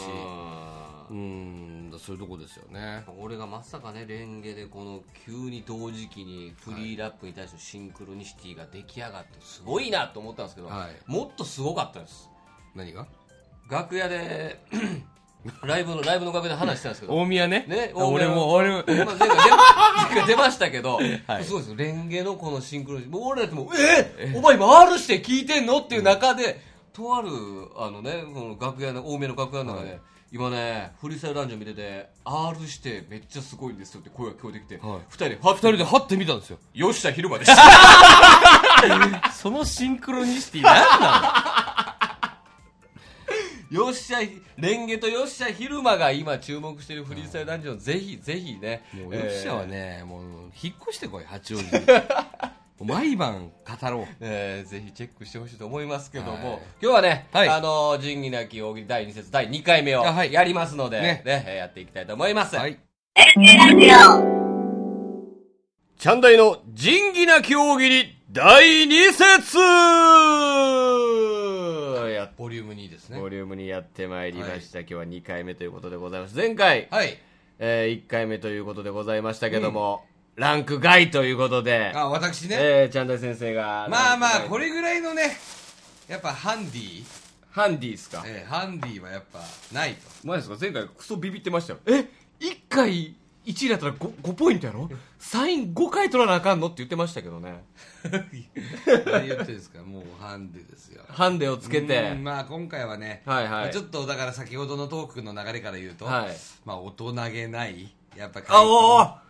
[1.10, 3.04] ううんそういうとこですよね。
[3.20, 11.12] 俺がまさかねレンゲでこの急に同時期にフリーラップに対してのシンクロニシティが出来上がってすごいなと思ったんですけど、はい。
[11.12, 12.30] もっとすごかったです。
[12.76, 13.08] 何が？
[13.70, 14.60] 楽屋で
[15.64, 17.14] ライブのライブの楽屋で話したんですけど。
[17.16, 17.66] 大宮ね？
[17.68, 18.76] ね俺も俺も。
[18.78, 21.44] まあ、前回出出ましたけど、 はい。
[21.44, 21.76] すごいですよ。
[21.78, 23.20] レンゲのこのシンクロニシティ。
[23.20, 25.80] もう俺らってもうえお前今 R して聞いてんの？
[25.80, 26.62] っていう中で、
[26.94, 27.30] とある
[27.78, 30.02] あのねこの楽屋の大宮の楽屋の中で、はい。
[30.32, 35.00] 今ねフリースタイルダンジョン見てて R してめっちゃすごいんですよって声が聞こえてきて、はい。
[35.10, 36.60] 二人では二人でハッて見たんですよ。
[36.74, 37.46] よっしゃ昼間で。
[37.46, 41.90] し たそのシンクロニシティ何な
[43.72, 44.20] よっしゃ
[44.58, 50.24] レンゲとよっしゃ昼間が今注目しているフリースタイルダンジョン、ぜひぜひねのもうよっしゃはね、もう
[50.60, 51.70] 引っ越してこい八王子に
[52.86, 54.08] 毎晩語ろう。
[54.20, 56.60] えーぜひチェックしてほしいと思いますけども、はい。
[56.82, 57.50] 今日はね、はい。
[57.50, 61.22] あのー仁義なき大喜利第2節第2回目をやりますので、ね。
[61.26, 62.56] ねえーやっていきたいと思います。
[62.56, 62.80] はい。
[65.98, 69.58] チャンダイの仁義なき大喜利第2節。
[72.20, 73.20] やボリューム2ですね。
[73.20, 76.36] ボリュームにやってまいりました、今日は2回目ということでございます。
[76.36, 77.18] 前回、はい。
[77.60, 80.04] え1回目ということでございましたけども、
[80.40, 85.36] ランク外ということで、あ私ね、えー、チャンダイ先生が、まあまあこれ、れぐらいのね
[86.08, 87.04] やっぱハンディ、
[87.52, 88.24] ハンディですか？
[88.26, 89.40] えーハンディはやっぱ
[89.74, 90.00] ないと。
[90.24, 90.56] 前ですか？
[90.60, 91.80] 前回クソビビってましたよ。
[91.88, 92.06] え
[92.40, 94.90] 一1回1位だったら 5, 5ポイントやろ？
[95.18, 96.68] サイン5回取らなあかんの？
[96.68, 97.64] って言ってましたけどね。
[98.04, 99.84] 何言ってるんですか？
[99.84, 101.04] もうハンデですよ。
[101.10, 102.12] ハンデをつけて。
[102.12, 103.52] うんまあ今回はね、はいはい。
[103.52, 106.30] まあちょっとだから先ほどのトークの流れから言うと、はい。
[106.64, 109.29] まあ大人げないやっぱあおお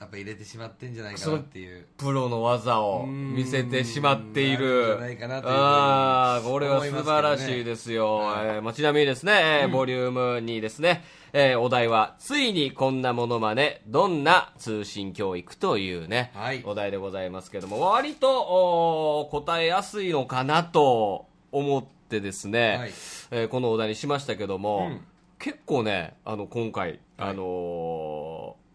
[0.00, 1.84] やっぱ入れてしまってんじゃないかなっていう。
[1.96, 4.84] プロの技を見せてしまっていうんる。
[4.84, 16.62] あるんじゃないかなというふうにああこれは素晴らしいですよ、はいえーまあちなみにですね、えーボリューム2ですね、えーお題はついにこんなものまねどんな通信教育というね、はい。
[16.64, 22.90] お題でございますけども割と答えやすいのかなと思ってですね、はい。
[23.32, 25.00] えーこのお題にしましたけども、うん。
[25.40, 28.67] 結構ねあの今回、あのー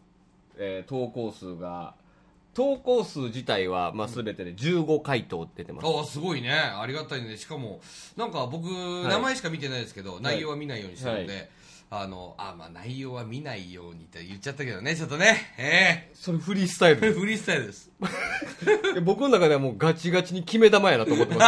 [0.57, 1.95] えー投稿数が
[2.53, 6.51] 投稿数自体は、まあ、全てで15回答出てます、ああすごいね。
[6.51, 7.35] ありがたいね。
[7.37, 7.81] しかも
[8.15, 11.49] なんか僕、名前しか見てないですけど内容は見ないようにしてるんで、はい。
[11.95, 15.53] あのあまあ内容は見ないようにって言っちゃったけどねちょっとね。
[15.59, 17.91] えそれフリースタイえ フリースタイルです。
[19.03, 21.41] 僕の中ではもうガチガチに決め玉やなと思ってま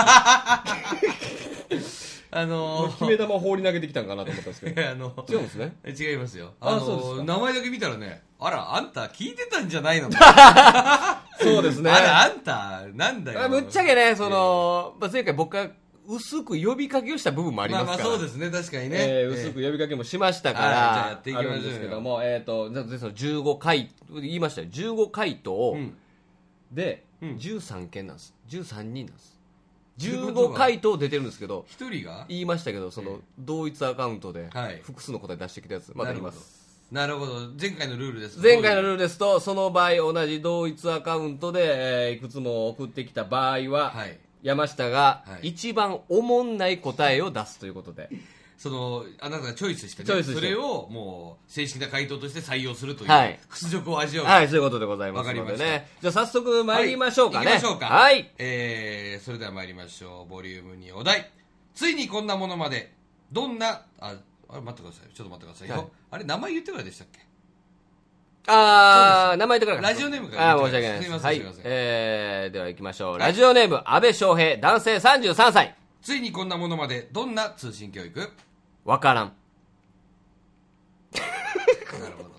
[1.79, 2.23] す。
[2.31, 4.89] あの決め玉放り投げてきたんかなと思ったんですけど。
[4.89, 5.73] あの違うんですね。
[5.87, 6.53] 違いますよ。
[6.59, 10.09] ああそうです名前だけ見たらねあらあんた聞いてたんじゃないの？
[11.41, 11.89] そうですね。
[11.91, 13.41] あらあんたなんだよ。
[13.43, 15.67] あぶっちゃけねその、まあ、前回僕が
[16.07, 18.51] 薄く呼びかけをした部分もありますから、まあそうですね。
[18.51, 25.97] 確かにね、えー薄く呼びかけもしましたから、はいじゃあやっていきましょうですけども、えっ、と、でその15回、言いましたよ、15回答うん。
[26.71, 27.29] で、うん。
[27.37, 28.35] 13件なんです。
[28.49, 29.35] 13人なんです。
[29.99, 32.25] ということは15回答出てるんですけど、一人が？
[32.29, 36.54] 言いましたけど、その、同一アカウントではい、複数の答え出してきたやつ、また言います。
[36.91, 37.33] なるほど。
[37.59, 38.39] 前回のルールです。
[38.39, 44.17] 前回のルールですと、その場合、同じ同一アカウントで、えーいくつも送ってきた場合は、はい。
[44.43, 45.49] 山下がはい。
[45.49, 48.09] 一番おもんない答えを出すということで、
[48.57, 50.35] そのあなたがチョイスしてねチョイスして。
[50.35, 53.39] それをもう正式な回答として採用するという、はい。
[53.49, 55.87] 屈辱を味わう、はい、そういうことでございますわかりまね。
[55.99, 57.45] じゃあ早速参りましょうかね。
[57.47, 57.55] はい。
[57.55, 57.85] 行きましょうか。
[57.87, 58.31] はい。
[58.37, 60.29] えー、それでは参りましょう。
[60.29, 61.31] ボリューム2お題。
[61.73, 62.93] ついにこんなものまで。
[63.31, 64.15] どんなあ
[64.49, 67.19] あれ待ってくださいちょっと待ってくださいよ、はいあれ名前言ってからでしたっけ？
[68.47, 71.03] あー、名前言ってからラジオネームからあー、申し訳ないです。
[71.03, 73.11] すいませんはいすいませんえー、では行きましょう。
[73.13, 75.75] はいラジオネーム、安倍翔平、男性33歳。
[76.01, 78.31] ついにこんなものまでどんな通信教育？
[78.83, 79.33] わからん。
[81.99, 82.29] なるほど、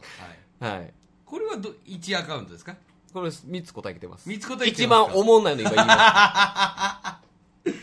[0.61, 0.95] はい、はい。
[1.25, 2.77] これはど1アカウントですか？
[3.12, 4.29] これ3つ答えてます。
[4.31, 5.12] 3つ答えて一ますか？
[5.12, 7.21] 番おもんないの今言いました。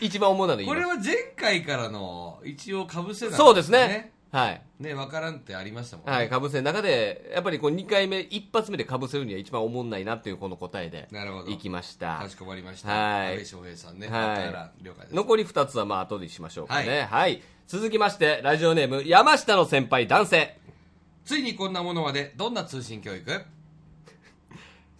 [0.00, 3.36] 一番おもんないの言いましこれは前回からの一応かぶせなんた。
[3.36, 4.13] そうですね。
[4.34, 4.62] はい。
[4.80, 12.28] ねわからんってありましたもんね、はい、かぶせの中で、やっぱりこう2回目、一発目でかぶせるには一番おもんないなっていうこの答えで、なるほどいきましたか。
[12.28, 17.02] しこまりましたはい安倍翔平さんねはい了解です残り2つはまあ後でしましょうかね。
[17.02, 17.42] ははい。
[17.68, 20.58] 続きまして、ラジオネーム、山下の先輩男性。
[21.24, 23.30] ついにこんなものまでどんな通信教育？
[23.30, 23.40] すい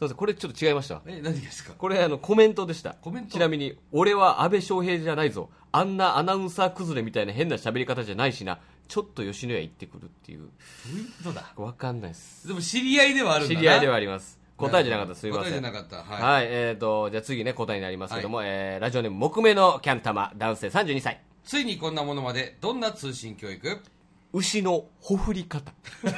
[0.01, 1.03] ません、これちょっと違いました。
[1.07, 1.75] え何ですか？
[1.77, 2.95] これあのコメントでした。
[2.95, 3.33] コメント？
[3.33, 5.51] ちなみに、俺は安倍翔平じゃないぞ。
[5.73, 8.61] あんなアナウンサー崩れみたいな変な喋り方じゃないしな。
[8.89, 10.41] ちょっと吉野家行ってくるっていう。
[10.41, 10.45] ど
[10.95, 11.53] ういうことだ？
[11.57, 12.47] わかんないです。
[12.49, 14.39] でも知り合いではあるんだな知り合いではあります。
[14.57, 15.53] 答えじゃなかったすみません。
[15.53, 21.21] 答えじゃなかったはい、はい、えーと、じゃあ次ね、答えになりますけども、えー、ラジオネーム、木目のキャン玉、男性32歳。
[21.45, 23.81] ついにこんなものまでどんな通信教育？
[24.33, 25.73] 牛のほふり方。
[26.05, 26.13] 言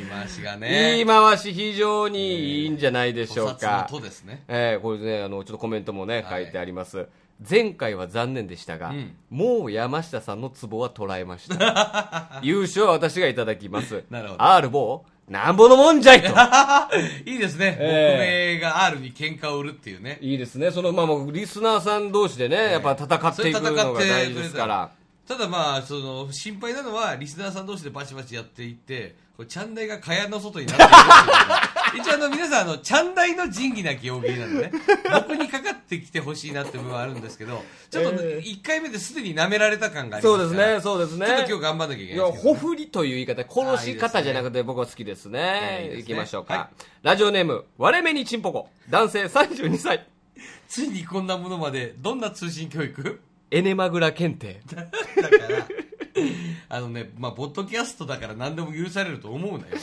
[0.00, 3.86] い回しがね言い回し非常にいいんじゃないでしょうお札か。
[3.90, 7.08] のとですねえー、これね、あの、ちょっとコメントもね、はい書いてあります。
[7.48, 12.40] 前回は残念でしたが、うんもう山下さんのツボは捉えました。
[12.44, 14.04] 優勝は私がいただきます。
[14.10, 16.28] なるほど R 棒、なんぼのもんじゃいと。
[17.26, 20.70] いいですね、え僕名が R に喧嘩を売るっていうねいいですね。
[20.70, 24.90] その、まあ、もうリスナーさん同士でね、やっぱ戦っていくのが大事ですから。
[25.26, 34.72] ただまあその心配なのはリスナーさん同士でバチバチやっていってこれチャンダイが蚊帳の外になっているっていう一応あの皆さんあのチャンダイの仁義なき大喜利なんでね
[35.12, 41.26] 僕にかかってきてほしいなって部分はあるんですけどちょっとえー1回目ですでに舐められた感がありまそうですね、そうですね。
[41.26, 45.82] ちょっと今日頑張んなきゃいけないですけど、ほふりという言い方、殺し方じゃなくて僕は好きですね。
[45.84, 46.54] いいですね行きましょうか。
[46.54, 46.70] は
[47.02, 48.68] ラジオネーム、割れ目にちんぽこ。
[48.90, 50.06] 男性32歳。
[50.68, 53.20] ついにこんなものまでどんな通信教育？
[53.50, 54.60] エネマグラ検定。
[54.74, 54.88] だか
[55.46, 55.66] ら
[56.68, 59.76] あのねまあポッドキャストだから何でも許されると思うなよ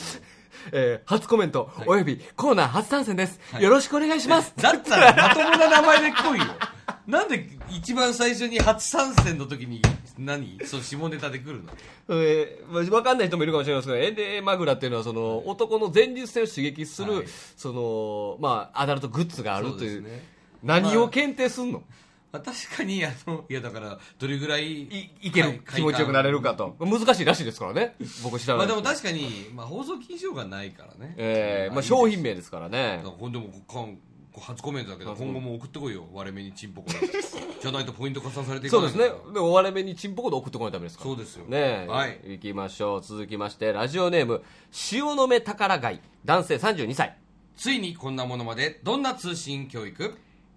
[0.72, 3.40] えー初コメント、およびコーナー初参戦です。
[3.52, 4.52] はいよろしくお願いします。
[4.56, 6.44] だったらまともな名前で来いよ。
[7.06, 9.82] なんで一番最初に初参戦の時に
[10.18, 10.58] 何？
[10.64, 11.72] そう下ネタで来るの？
[12.10, 20.02] えーまあわかんない人もいるかもしれませんが、エネマグラっていうのは、その、男の前立腺を刺激する、はいその、まあ、アダルトグッズがあるという。
[20.02, 21.94] ね何を検定すんの、まあ、
[22.40, 26.76] 確かにあのいやだからどれぐらいいいけるはい気持ちよくなれるかと。
[26.80, 27.94] 難しいらしいですからね。
[28.22, 33.16] 僕知らないまあでも確かに、まあ、放送禁止用がないからねえーまあ、いい商品名ですからねだから。
[33.16, 33.98] これでもこん
[34.32, 36.98] こ初コメントだけど初今後も送ってこいよ割れ目にチンポコで
[37.60, 39.04] じゃないとポイント加算されていかそうですね。
[39.04, 41.10] で、終われ目にチンポコで送ってこないとダメですから。
[41.10, 41.86] そうですよねえ。
[41.86, 43.02] はい行きましょう。
[43.02, 44.42] 続きまして、ラジオネーム、
[44.90, 47.16] 塩の目宝貝、男性32歳。
[47.56, 50.16] ついにこんなものまでどんな通信教育？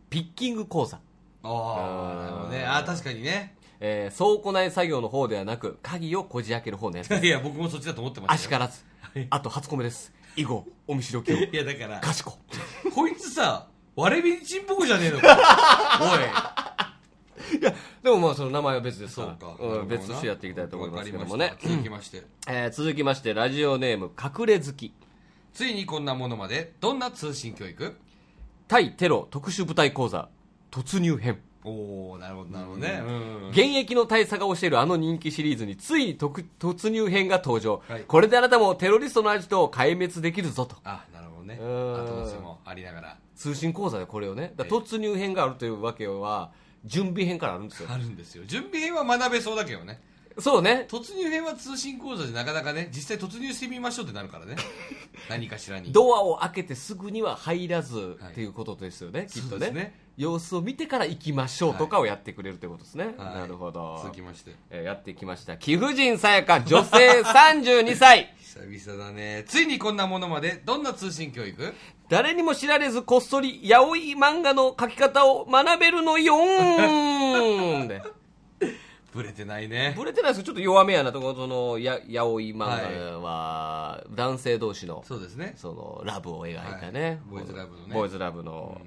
[0.10, 1.00] ピッキング講座。
[1.46, 2.66] ああなるほどね。
[2.66, 3.56] あー確かにね。
[3.80, 7.26] えー倉庫内作業の方ではなく、鍵をこじ開ける方のやつです。
[7.28, 8.40] いや僕もそっちだと思ってましたよ。
[8.40, 8.84] 足からず。
[9.30, 10.12] あと初コメです。
[10.36, 11.38] 以後、お見知りおきを。
[11.38, 12.38] いやだから賢。
[12.94, 15.28] こいつさ割れ目にチンポコじゃねえのか。
[17.60, 17.64] い。
[17.64, 17.74] や、
[18.04, 19.38] でもまあその名前は別ですから。
[19.40, 19.84] そうか。
[19.84, 21.54] ん、別としてやっていきたいと思いますけどもね。
[21.62, 22.24] 続きまして。
[22.48, 24.94] えー続きまして、ラジオネーム、隠れ好き。
[25.54, 26.74] ついにこんなものまで。
[26.82, 27.96] どんな通信教育？
[28.68, 30.30] 対テロ特殊部隊講座、
[30.76, 31.40] 突入編。
[31.64, 33.12] おおなるほどなるほどね、う
[33.48, 33.50] ん。
[33.50, 38.02] 現役の大佐が教えるあの人気シリーズについに特突入編が登場、はい。
[38.02, 40.76] これであなたもテロリストのアジトを壊滅できるぞと。
[40.84, 41.58] あなるほどね。
[41.60, 41.94] うん。
[41.94, 43.18] 後乗せもありながら。
[43.36, 44.54] 通信講座でこれをね。
[44.56, 44.84] だからええ。
[44.84, 46.52] 突入編があるというわけは
[46.84, 47.90] 準備編からあるんですよ。
[47.90, 48.44] あるんですよ。
[48.46, 50.02] 準備編は学べそうだけどね
[50.38, 50.86] そうね。
[50.90, 54.56] 突入編は通信講座でなかなかね実際突入してみましょうってなるからね。
[55.30, 55.92] 何かしらに。
[55.92, 58.32] ドアを開けてすぐには入らずはい。
[58.34, 59.72] っていうことですよね、きっとね。
[59.72, 60.06] ね。
[60.18, 63.16] 様子を見てから行きましょうとかをやってくれるということですね、はい。
[63.36, 64.00] なるほど。
[64.02, 64.56] 続きまして。
[64.70, 65.58] えーやってきました。
[65.58, 69.44] 貴婦人さやか女性32歳 久々だね。
[69.48, 70.62] ついにこんなものまで。
[70.66, 71.74] どんな通信教育？
[72.08, 77.88] 誰にも知られずこっそりヤオイ漫画の描き方を学べるのよーん。
[77.90, 78.02] で
[79.16, 79.94] ブレてないね。
[79.96, 82.58] ブレてないですちょっと弱めやなとこそのやヤオイ漫
[83.12, 85.54] 画は男性同士のそうですね。
[85.56, 87.20] そのラブを描いたね、はい。
[87.30, 87.94] ボーイズラブのね。
[87.94, 88.82] ボーイズラブの、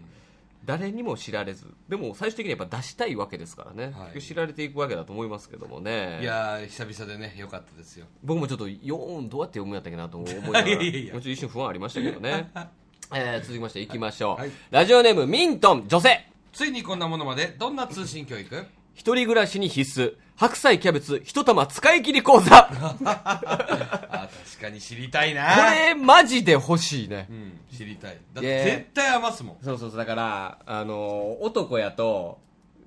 [0.66, 4.20] 誰にも知られずでも最終的にやっぱ出したいわけですからね、はい。
[4.20, 6.18] 知られていくわけだと思いますけどもね。
[6.20, 8.04] いやー久々でねよかったですよ。
[8.22, 10.68] 僕もちょっと4どうやって読むんやったっけなと 思いながら。
[10.68, 11.14] いやいやいや。
[11.14, 12.50] もちろん一瞬不安ありましたけどね、
[13.16, 14.50] えー続きましていきましょう、はい。
[14.70, 16.26] ラジオネームミントン女性。
[16.52, 17.54] ついにこんなものまで。
[17.58, 18.77] どんな通信教育？
[18.98, 20.16] 一人暮らしに必須。
[20.34, 22.50] 白菜キャベツ一玉使い切り講座。
[22.50, 25.72] こ あ確かに知りたいな。
[25.72, 27.28] れマジで欲しいね。
[27.30, 28.18] うん知りたい。
[28.34, 29.56] だって絶対余すもん。
[29.62, 32.40] そうそうそうだからあの男やと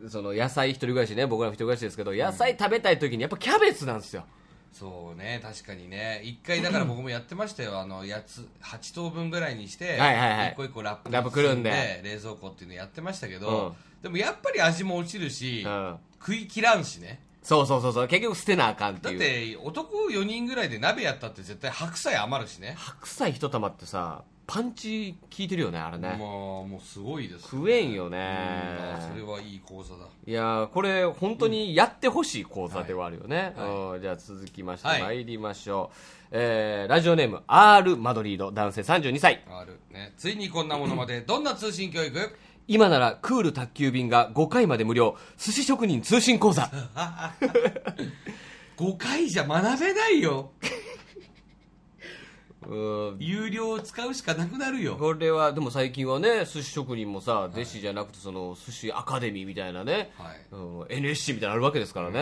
[0.10, 4.26] その野菜一人暮らしね僕らも一人暮らしですけど野菜食べたい時にやっぱキャベツなんですよ。
[4.74, 6.22] そうね確かにね。
[6.26, 7.80] 一回だから僕もやってましたよ。
[7.80, 10.52] あのやつ8等分ぐらいにしてはいはいはい。
[10.52, 11.72] 一個一個ラップにラップくるんで。
[11.72, 15.98] 包冷蔵庫っていうのやってましたけど、うんでもやっぱり味も落ちるし、うん。
[16.20, 17.22] 食い切らんしね。
[17.44, 18.08] そうそうそうそう。
[18.08, 22.76] 結局捨てなあかんってだって男4人ぐらいで鍋やったって絶対白菜余るしね。
[22.78, 30.06] 白菜一玉ってさパンチ効いてるよねあれね、まあもうすごいです食えんようんねだからそれはいい講座だ。
[30.28, 33.70] いやーこれ本当にやってほしい講座ではあるよね、はい。
[33.96, 35.02] うんじゃあ続きましてはい。
[35.02, 41.22] 参りましょう、えーラジオネーム R マドリード男性32歳あるねついにこんなものまで。
[41.22, 42.20] どんな通信教育？
[42.72, 45.18] 今ならクール宅急便が5回まで無料。
[45.38, 46.72] 寿司職人通信講座。
[48.78, 50.52] 5回じゃ学べないよ。
[53.20, 54.96] 有料を使うしかなくなるよ。
[54.96, 60.38] これはでも最近はね寿司職人もさ弟子じゃなくてその寿司アカデミーみたいなね、はい。
[60.52, 62.22] うん、NSC みたいなのあるわけですからね、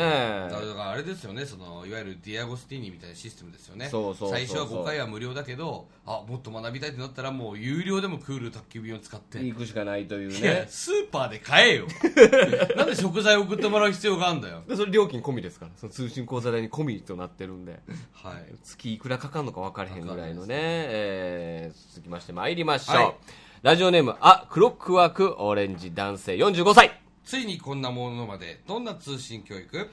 [0.50, 3.90] だからあれですよねそのいわゆるディアゴスティーニみたいなシステムですよね。
[3.90, 9.40] そうそう最初は5回は無料だけどあもっと学びたいってなったらもう有料でもクール宅急便を使って。
[9.40, 10.66] 行くしかないというね。
[10.70, 11.88] スーパーで買えよ。
[12.78, 14.64] なんで食材送ってもらう必要があるんだよ。
[14.68, 15.72] でそれ料金込みですから。
[15.76, 17.80] その通信講座代に込みとなってるんで。
[18.14, 18.56] はい。
[18.64, 23.16] 月いくらかかるのか分からへんぐらいのね、えー続きまして参りましょう、はい。
[23.62, 27.00] ラジオネームあクロックワークオレンジ男性45歳。
[27.24, 28.62] ついにこんなものまで。
[28.68, 29.90] どんな通信教育？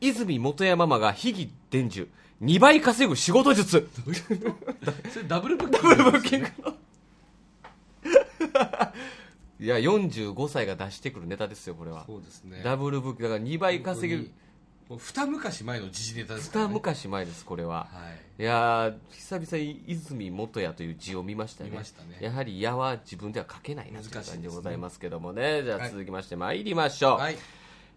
[0.00, 2.08] 泉元山ママが秘技伝授。
[2.42, 3.88] 2倍稼ぐ仕事術。
[5.10, 6.10] それダブルブッキング？
[6.10, 6.48] ブッキング。
[6.64, 6.74] の
[9.60, 12.04] いや45歳が出してくるネタですよこれは。
[12.06, 12.60] そうですね。
[12.62, 14.30] ダブルブックだから2倍稼げる
[14.88, 18.42] もう二昔前の時事ネタですから、二ね、昔前ですこれは、はい。
[18.42, 21.70] いやー久々に泉元也という字を見ましたね。
[21.70, 21.78] ね。
[22.20, 25.62] やはり「や」は自分では書けないなという感じでございますけどもね。
[25.62, 27.36] じゃあはい続きまして参りましょう、はい。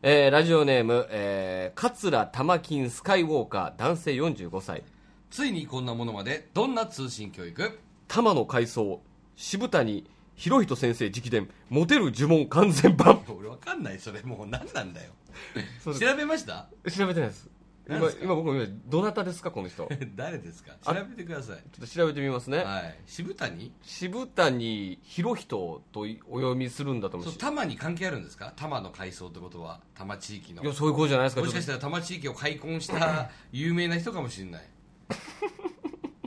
[0.02, 4.84] えーラジオネーム、えー、桂玉金スカイウォーカー男性45歳。
[5.30, 6.48] ついにこんなものまで。
[6.54, 7.80] どんな通信教育？
[8.08, 9.02] 玉の階層
[9.36, 13.24] 渋谷博人先生直伝モテる呪文完全版。
[13.38, 14.22] 俺わかんないそれ。
[14.22, 15.12] もう何なんだよ
[15.84, 16.68] 調べました？
[16.96, 17.50] 調べてないです。
[17.90, 19.88] 今今僕も今どなたですかこの人？
[19.88, 20.74] ち ょ誰ですか？
[20.84, 21.56] 調べてください。
[21.58, 23.00] っと調べてみますね、はい。
[23.06, 23.72] 渋谷？
[23.82, 28.48] 渋谷博人とお読みするんだと思そううし多摩に関係あるんですか？
[28.58, 29.80] 多摩の階層ってことは？
[29.96, 30.64] 多摩地域の。
[30.64, 34.64] いやそういうことじゃないですかもしかしちょたら多摩地域を開墾した 有名な人かもしれない。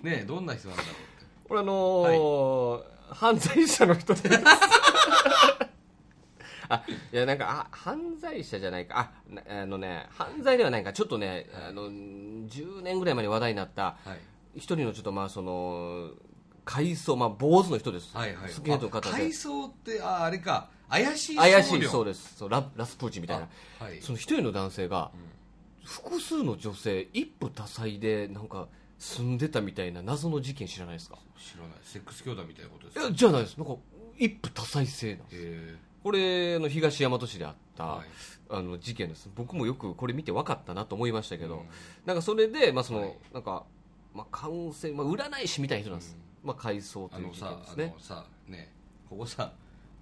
[0.03, 1.27] ねえどんな人なんだろうって。
[1.47, 4.41] これあのー犯罪者の人です
[6.71, 9.13] あいやなんかあ犯罪者じゃないか。
[9.29, 10.93] あなあのね犯罪ではないか。
[10.93, 14.19] ちょっとね、あの10年ぐらい前に話題になったはい。
[14.57, 16.11] 一人のちょっとまあその
[16.65, 18.51] 階層まあ坊主の人です、はいはい。
[18.51, 20.71] スケートの方であ階層ってああれか。
[20.89, 22.37] 怪しい怪しいそうです。
[22.37, 23.49] そうララスプーチンみたいな。
[23.81, 24.01] あはい。
[24.01, 25.13] その一人の男性が、
[25.85, 28.67] 複数の女性一夫多妻でなんか
[28.99, 31.17] 住んでたみたいな謎の事件知らないですか？
[31.39, 31.79] 知らない。
[31.85, 33.03] セックス兄弟みたいなことですか？
[33.03, 33.57] いやじゃないです。
[33.57, 33.77] なんか
[34.19, 38.07] 一夫多妻制なんですへこれの東大和市であった、はい。
[38.53, 39.31] あの事件です。
[39.35, 41.63] 僕もよくこれ見て分かったなと思いましたけど、うん。
[42.05, 43.17] なんかそれで、まあそのはい。
[43.33, 43.65] なんか、
[44.15, 47.95] まあ、カウンセリング、まあ、占い師みたいな人なんです、まあ、階層という事件ですね。
[47.95, 48.73] あのさね
[49.09, 49.53] ここさ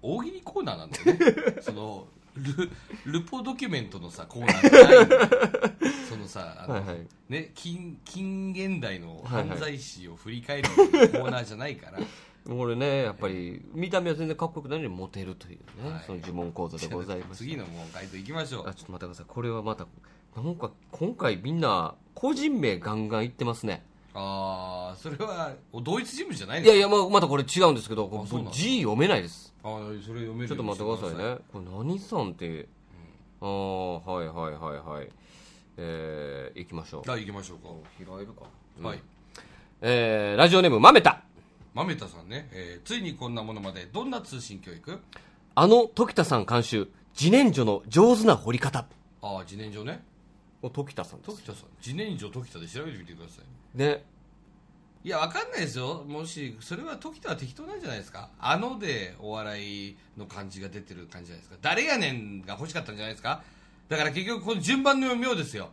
[0.01, 1.61] 大喜利コーナーなんだよね。
[1.61, 2.69] そのル
[3.05, 5.89] ルポドキュメントのさコーナーじゃない。
[5.91, 7.07] のそのさあの、はいはい。
[7.27, 12.05] ね、近近現代のはいはい犯罪史を振り返るコーナーじゃないから、こ
[12.47, 16.03] れねやっぱり見た目は全然かっこよくないのにモテるというね、はい。
[16.05, 17.39] その呪文講座でございます。
[17.39, 18.67] 次のもう回答いきましょう。
[18.67, 19.25] あちょっと待ってください。
[19.27, 19.87] これはまた
[20.35, 23.83] なんか今回みんな個人名ガンガン言ってますね。
[24.13, 29.53] ああそれはお同一人物じゃないいのやいやままたこれ違うんですけどこそうなの G 読めないです。
[29.63, 31.37] あーそれ読めるちょっと待ってくださいね。
[31.53, 32.67] これ何さんって、
[33.41, 35.09] ああはいはいはいはい。
[35.77, 37.11] えー、いきましょう。
[37.11, 38.43] あ行きましょうか、拾えるか。
[38.81, 38.99] はい。
[39.81, 41.21] えー、ラジオネームまめた
[41.79, 44.99] 豆田さんね、えーついにこんなものまでどんな通信教育？
[45.55, 48.85] あの時田さん監修自然薯の上手な掘り方。
[49.21, 50.03] ああ自然薯ね。
[50.61, 51.37] お時田さんです。
[51.37, 53.41] 時田さん自然薯時田で調べてみてくださ
[53.75, 53.77] い。
[53.77, 54.03] ね。
[55.05, 56.03] いやわかんないですよ。
[56.05, 58.29] もしそれは時田は適当なんじゃないですか。
[58.41, 61.57] あのでお笑いの感じが出てる感じじゃないですか。
[61.61, 63.41] 誰やねんが欲しかったんじゃないですか。
[63.87, 65.63] だから結局この順番の妙ですよ。
[65.63, 65.69] だ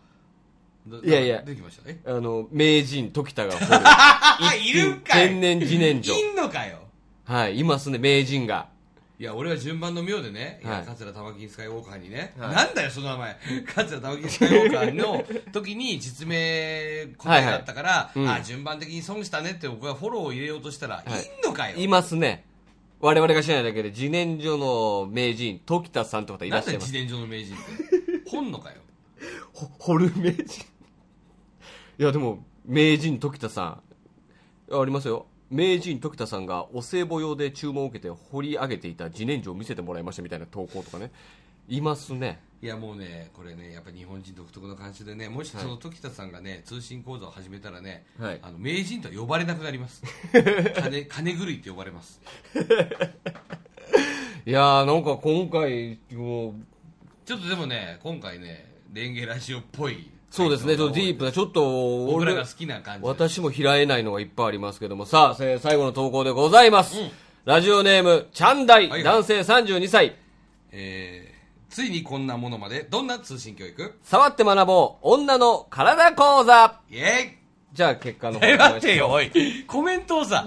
[1.05, 1.43] いやいや。
[1.43, 1.91] 出てきました？
[1.91, 1.99] え？
[2.07, 3.67] あの名人時田が掘る。
[3.71, 5.29] あいるんかい。
[5.29, 6.13] 天然自然薯。
[6.13, 6.79] いんのかよ。
[7.25, 8.69] はいいますね名人が。
[9.19, 10.85] いや俺は順番の妙でね、いやはい。
[10.87, 12.55] 桂玉金スカイウォーカーにね、はい。
[12.55, 13.37] なんだよその名前。
[13.75, 18.27] 桂玉金スカイウォーカーの時に実名答えがあったから、はいはい。
[18.27, 18.31] うん。
[18.35, 21.09] あ順番的に損したねって僕がフォローを入れようとしたら、はい。
[21.11, 21.77] い、んのかよ。
[21.79, 22.45] いますね。
[23.01, 26.93] 我々が知らないだけで自然薯の名人時田さんって方いらなんだっしゃいます。
[26.93, 27.65] 自伝上の名人って？
[28.31, 28.77] 本のかよ。
[29.55, 30.45] ほ掘る名人
[31.99, 33.81] いやでも名人時田さ
[34.71, 34.79] ん。
[34.79, 35.27] ありますよ。
[35.51, 41.11] 名人時田さんがお歳暮用で注文を受けて掘り上げていた自然薯を見せてもらいましたみたいな投稿とかね。
[41.69, 42.41] いますね。
[42.61, 48.39] いやもうねこれねやっぱ日本人独特の感じでねもしその時田さんがね通信講座を始めたらね、はい。
[48.43, 50.03] あの名人とは呼ばれなくなります。
[50.77, 52.21] 金金狂いって呼ばれます。
[54.45, 56.55] いやーなんか今回もう
[57.25, 60.77] ちょっとでもね今回ねレンゲラジオっぽいそうですね。
[60.77, 63.03] ちょっとディープなちょっと俺僕らが好きな感じ。
[63.03, 65.07] で私も平えないのがいっぱいありますけども。
[65.07, 67.11] さあせ最後の投稿でございます、うん。
[67.45, 69.03] ラジオネームちゃんだい、はいはい。
[69.05, 70.17] 男性32歳。
[70.73, 71.37] えー
[71.69, 72.87] ついにこんなものまで。
[72.89, 73.99] どんな通信教育？
[74.03, 74.99] 触って学ぼう。
[75.03, 76.81] 女の体講座。
[76.91, 77.39] イエ
[77.73, 79.31] じゃあ結果の方ーイ待ってよおい
[79.67, 80.47] コメントをさ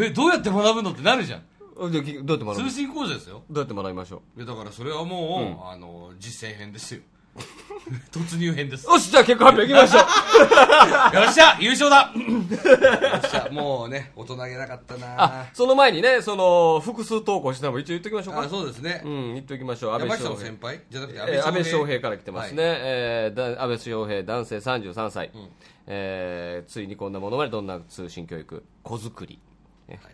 [0.00, 1.42] えどうやって学ぶのってなるじゃん。
[1.76, 3.42] どうやって学ぶ通信講座ですよ。
[3.50, 7.02] どうやって学びましょいやだからそれはもう、あの実践編ですよ
[8.12, 8.86] 突入編です。
[8.86, 10.02] うよしじゃあ結果発表いきましょう。
[11.16, 12.12] よっしゃ優勝だ。
[12.14, 15.14] よっしゃもうね大人げなかったな。
[15.18, 18.42] あその前にねその複数投稿したのも一応言っときましょうか。
[18.42, 19.92] あそうですね、うん言っときましょう。
[19.94, 20.50] 安倍山下翔平。
[20.50, 20.80] の先輩？
[20.90, 22.76] じゃなくてえー安倍翔平から来てますね、はい。
[22.80, 25.30] えーだ安倍翔平男性33歳、ん。
[25.86, 29.38] えーついにこんなものまでどんな通信教育子作り、
[29.88, 29.98] ね。
[30.02, 30.12] はい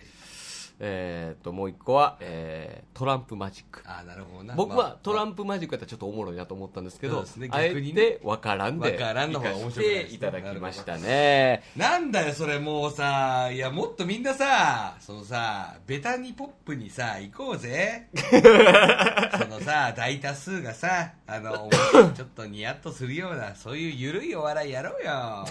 [0.80, 3.82] えー、ともう一個は、えートランプマジック。
[3.84, 4.54] あなるほどな。
[4.54, 7.48] 僕はトランンプマジックやったらちょっとおもろいなと思ったんですけどそうですね。
[7.50, 7.94] あえ逆にね。
[7.94, 11.62] て分からんでわからんの方が面白いいただきましたね。
[11.76, 18.08] なんだよそれもうさいやもっとみんなさそのさベタにポップにさ行こうぜ。
[18.14, 21.68] そのさ大多数がさあの
[22.14, 25.10] ちょっとニヤッとするようなそういうゆるいお笑いやろうよ。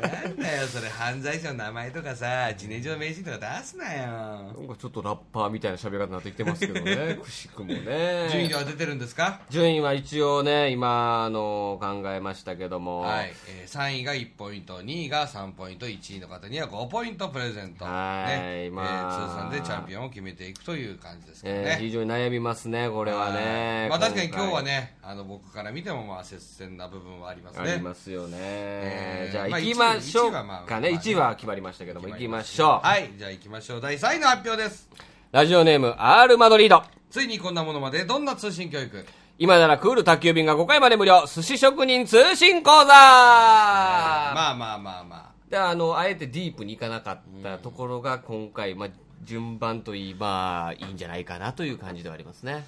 [0.00, 0.88] なんだよそれ。
[0.88, 7.18] 犯罪者の名前とかさ自然薯名人とか出すなよなんかちょっとラッパーみたいな喋り方になってきてますけどね。
[7.22, 8.28] くしくもね。
[8.30, 9.40] 順位では出てるんですか？
[9.50, 18.70] 順位は一応ね今あの考えましたけども、はい、えー3位が1ポイント2位が3ポイント1位の方には5ポイントプレゼント、はいね。
[18.70, 18.86] まあ。
[18.86, 23.86] えー通算でチャンピオンを決めていくという感じですけどえーね、非常に悩みますねこれはね。
[23.88, 30.48] まあ、確かに今日はねねあの僕から見てもまあ接戦な部分はありますあねりますよね、えーじゃあまあ行きましょうかね。
[30.48, 33.10] まあね1位は決まりましたけども行きましょう、はい。
[33.16, 34.88] じゃあ行きましょう第3位の発表です。
[35.32, 36.82] ラジオネーム R マドリード。
[37.10, 39.04] ついにこんなものまでどんな通信教育？
[39.38, 41.26] 今ならクール宅急便が5回まで無料。
[41.26, 45.30] 寿司職人通信講座、まあまあまあまあ。
[45.50, 48.88] であのあえてディープに行かなかったところが今回、まあ、
[49.24, 52.64] 順番といいまあいいんじゃないかなという感じではありますね。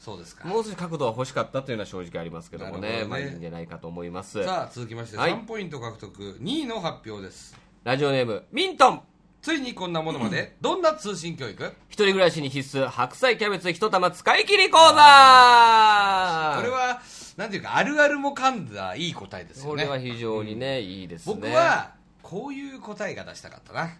[0.00, 0.48] そうですか。
[0.48, 3.02] もう少し角度は欲しかったというのは正直ありますけどもね。
[3.02, 3.04] ね。
[3.04, 4.42] まあいいんじゃないかと思います。
[4.42, 5.32] さあ続きましてはい。
[5.32, 6.40] 3ポイント獲得。
[6.42, 7.56] 2位の発表です。
[7.84, 9.02] ラジオネームミントン
[9.46, 10.56] ついにこんなものまで？
[10.60, 11.72] どんな通信教育？
[11.88, 14.88] 一人暮らしに必須白菜キャベツ一玉使い切り講座。
[14.88, 14.98] これ
[16.68, 17.00] は
[17.36, 19.70] なんていうかあるあるも噛んだいい答えですよね。
[19.70, 21.34] これは非常にね、いいですね。
[21.36, 21.92] 僕は
[22.22, 23.90] こういう答えが出したかったな。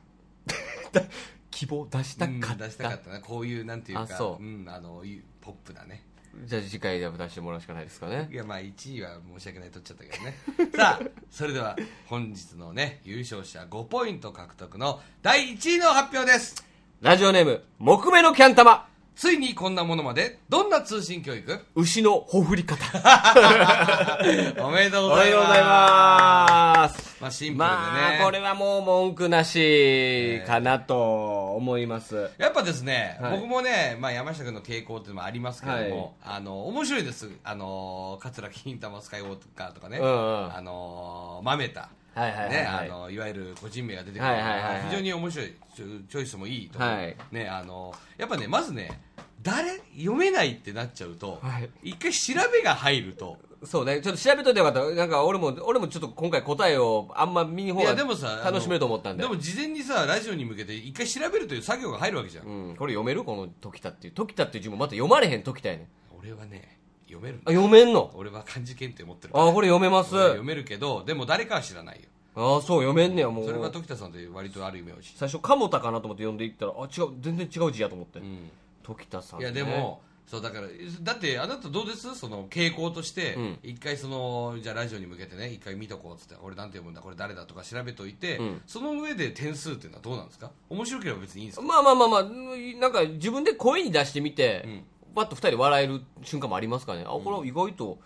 [1.52, 3.20] 希望出したかった,、うん出したかったな。
[3.20, 4.42] こういうなんていうかあそう。
[4.42, 6.02] んあのいポップなね
[6.44, 8.28] じゃあ次回で出してもらうしかないですかね。
[8.30, 10.34] いやまあ1位は申し訳ない取っちゃったけどね。
[10.76, 11.76] さあそれでは
[12.06, 16.64] 本日のね優勝者5ポイント獲得の第1位の発表です。
[17.00, 18.86] ラジオネーム木目のキャン玉
[19.16, 20.40] ついにこんなものまで。
[20.50, 21.58] どんな通信教育？
[21.74, 22.76] 牛のほふり方。
[24.62, 27.16] おめでとうおございます。
[27.18, 27.80] まあシンプルでね、
[28.18, 32.30] まあ、これはもう文句なしかなと思います。
[32.36, 33.38] やっぱですね、はい。
[33.38, 37.30] 僕もね、まあ、山下君の傾向っていうのもありますけども、あの面白いです。
[37.42, 40.54] あの桂金玉スカイウォーカーとかね、うんうん。
[40.54, 44.82] あの豆田はいはいはいはいね、あのいわゆる個人名が出てくる、はいはいはいはい。
[44.88, 46.78] 非常に面白いチョチョイスもいいと。
[46.78, 47.16] 思う、はい。
[47.30, 49.02] ね、あのやっぱねまずね
[49.42, 51.68] 誰読めないってなっちゃうと、はい。
[51.82, 53.36] 一回調べが入ると。
[53.64, 54.82] そうね、ちょっと調べといてよかった。
[54.94, 59.22] なんか俺も、俺もちょっと今回答えをあんま見に方がいやでもさ楽しめると思ったんで。
[59.22, 63.24] でも事前にさラジオに向けて一回調べるという作業が入るわけじゃん、うん、これ読める？
[63.24, 64.14] この時田っていう。
[64.14, 65.86] 時田っていう字もまた読まれへん時田やねん。
[66.18, 66.78] 俺はね
[67.16, 68.12] 読めるんあ、だ読めんの？
[68.14, 70.10] 俺は漢字検定持ってるあ、これ読めます。
[70.10, 72.02] 読めるけどでも誰かは知らないよ。
[72.34, 73.46] あ、そう、読めんねや、もう。
[73.46, 78.18] それが時田さんという割とある夢をし、最初、鴨田かなと思って読んでいったら、あ、違う、全然違う字やと思って。
[78.18, 78.50] うん、
[78.82, 80.66] 時田さん、いやでも、そうだから
[81.02, 82.14] だってあなたどうです？
[82.16, 83.58] その傾向としてうん。
[83.62, 87.00] 一、回そのじゃあラジオに向けてね一回見とこうっつって俺なんて読むんだ？
[87.00, 88.60] これ誰だとか調べといて、うん。
[88.66, 90.50] その上で点数っていうのはどうなんですか？
[90.68, 91.64] 面白ければ別にいいんですか？
[91.64, 94.84] まあまあまあまあ、なんか自分で声に出してみて、うん
[95.16, 97.04] パッと二人で笑える瞬間もありますからね？
[97.06, 97.98] あ、これは意外と、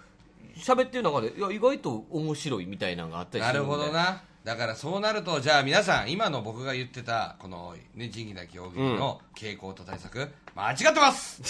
[0.56, 3.68] 喋ってる中で、いや、意外と面白いみたいなのがあったりするんで。
[3.68, 3.92] なるほど。
[3.92, 4.22] な。
[4.44, 11.42] だからそうなるとじゃあ皆さん今の僕が言ってたこのね仁義なき大喜利の傾向と対策、間違ってます！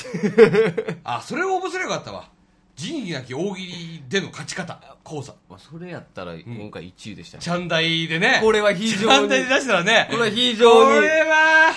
[1.04, 2.28] あそれを面白かったわ。
[2.74, 5.34] 仁義なき大喜利での勝ち方講座。
[5.48, 7.42] まあ、それやったら今回1位でしたね。
[7.42, 8.40] チャンダイでね。
[8.42, 8.98] これは非常に。
[9.02, 10.08] チャンダイで出したらね。
[10.10, 10.96] これは非常に。
[10.96, 11.72] これは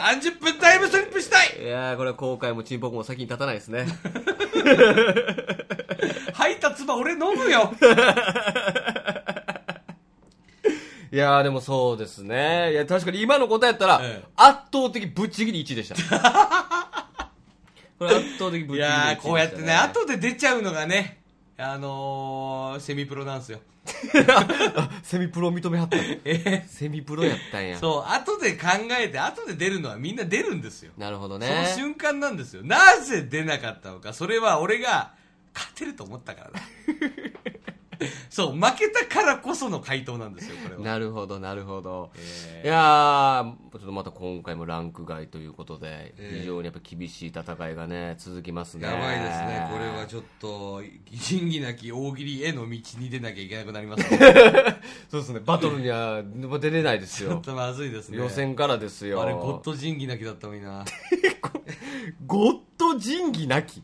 [0.00, 3.86] 30分タイムスリップしたいいやー、これは後悔もチンポコも先に立たないですね。
[6.32, 7.72] 吐いた唾俺飲むよ
[11.12, 12.72] いやー、でもそうですね。
[12.72, 15.94] いや、確かに今の答えやったら、ええ圧倒的ぶっちぎり1位でした。
[17.96, 21.23] これ圧倒的ぶっちぎり1位でした、いやーこうやってね後で出ちゃうのがね
[21.56, 23.60] あのー、セミプロなんですよ
[25.02, 25.98] セミプロ認めはった。
[26.24, 26.64] え？
[26.66, 27.78] セミプロやったんや。
[27.78, 31.46] そう後で考えて後で出るのはみんな出るんですよ、なるほどね。
[31.46, 35.12] その瞬間なんですよなぜ出なかったのかそれは俺が
[35.54, 36.60] 勝てると思ったからだ
[38.30, 40.80] そう負けたからこその回答なんですよこれは。
[40.80, 42.10] なるほど、なるほど。
[42.16, 48.86] えいやー、ちょっとまた今回もランク外ということで、ええ非常にやっぱ厳しい戦いがね、続きますね。
[48.86, 49.68] やばいですね。
[49.70, 54.18] これはちょっと仁義なき大喜利への道に出なきゃいけなくなりますね。
[55.10, 56.22] そうですね、バトルには
[56.60, 57.30] 出れないですよ。
[57.30, 58.18] ちょっとまずいですね。
[58.18, 59.22] 予選からですよ。
[59.22, 60.84] あれゴッド仁義なきだったのにな。
[62.26, 63.82] ゴッド仁義なき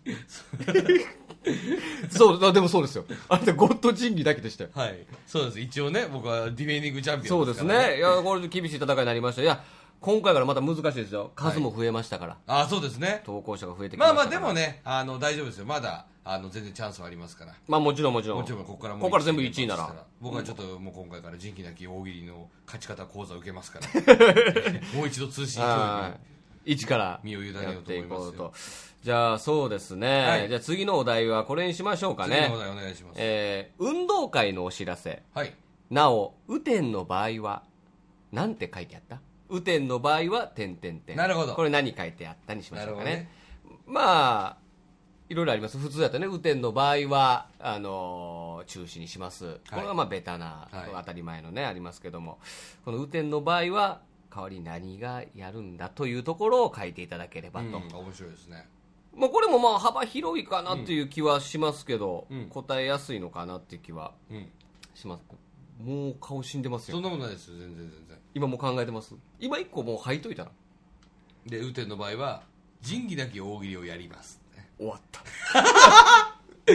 [2.10, 3.04] そう、あでもそうですよ。
[3.28, 4.70] あれゴッド仁義だけでしたよ。
[4.74, 7.96] はいそうです一応ね僕はディフェンディングチャンピオそうですンですからね。
[7.98, 9.42] いや、これで厳しい戦いになりました。
[9.42, 9.62] いや、
[10.00, 11.32] 今回からまた難しいですよ。
[11.34, 12.36] 数も増えましたから。
[12.46, 14.38] あそうですね投稿者が増えてきまましたから。
[14.38, 14.66] あまあでも。
[14.68, 18.38] ねあの大丈夫ですよまだあの全然チャンスはありますからまあもちろんもちろん。
[18.38, 23.86] もちろんここからここから全部1位なら僕はちょっともう今回から仁義なき大喜利の勝ち方講座を受けますから
[24.94, 26.20] もう一度通信教は育い。
[26.64, 28.52] 一から身を委ねようやっていこうと。
[29.02, 30.26] じゃあそうですね。
[30.26, 32.58] はいじゃあ次のお題はこれにしましょうかね次のお。
[32.58, 35.22] 題お願いしますえー、運動会のお知らせ。
[35.34, 35.54] はい
[35.90, 37.64] なお、雨天の場合は、
[38.30, 39.20] なんて書いてあった？
[39.50, 41.16] 雨天の場合は、点点点。
[41.16, 43.28] なるほどこれ何書いてあったにしましょうかね。
[43.64, 44.56] なるまあ、
[45.28, 45.78] いろいろあります。
[45.78, 49.58] 普通だったらね、雨天の場合は、あのー中止にします。
[49.70, 52.38] これはまあ、ベタな、はい当たり前のね、ありますけども、
[52.84, 54.00] この雨天の場合は、
[54.34, 57.66] 代わりに何がやるんだというところを書いていただければと。
[57.66, 58.68] うん面白いですね。
[59.14, 62.46] まあ、これもまあ、幅広いかなっていう気はしますけど、うん。
[62.48, 64.48] 答えやすいのかなっていう気はうん
[64.94, 65.22] します。
[65.82, 66.96] もう顔死んでますよ。
[66.96, 67.04] そん。
[67.04, 68.18] なことないですよ全然全然。
[68.34, 69.14] 今もう考えてます？
[69.40, 70.50] 今一個もう吐いといたら。
[71.46, 72.42] で雨天の場合は
[72.82, 74.40] 仁義なき大喜利をやります。
[74.78, 75.20] 終わった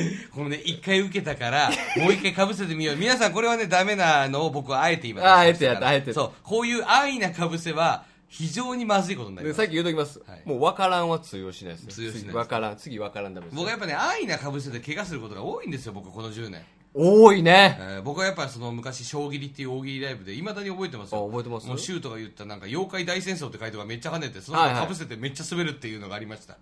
[0.33, 2.95] このね一回受けたから もう一回かぶせてみよう。
[2.95, 6.31] 皆さんこれはねダメなのを僕はあえて今ああえてやったあえてそう。
[6.43, 9.57] こういう安易なかぶせは非常にまずいことになります。
[9.57, 10.41] でさっき言うときます、はい。
[10.45, 11.91] もう分からんは通用しないですよ。
[11.91, 12.27] 通用しないです。
[12.27, 16.63] 次分からん次分からんダメです僕はやっぱね安易なかぶせで怪我することが多いんですよ僕この10年、
[16.97, 17.77] 多いね。
[17.79, 21.23] えー僕はやっぱその昔将棋っていう大喜利ライブでいまだに覚えてますよ。
[21.25, 21.67] あ覚えてます？
[21.67, 26.57] もうシュートが言ったなんか妖怪大戦争って書いてがめっちゃ跳ねてそのかぶせてめっちゃ滑るっていうのがありました、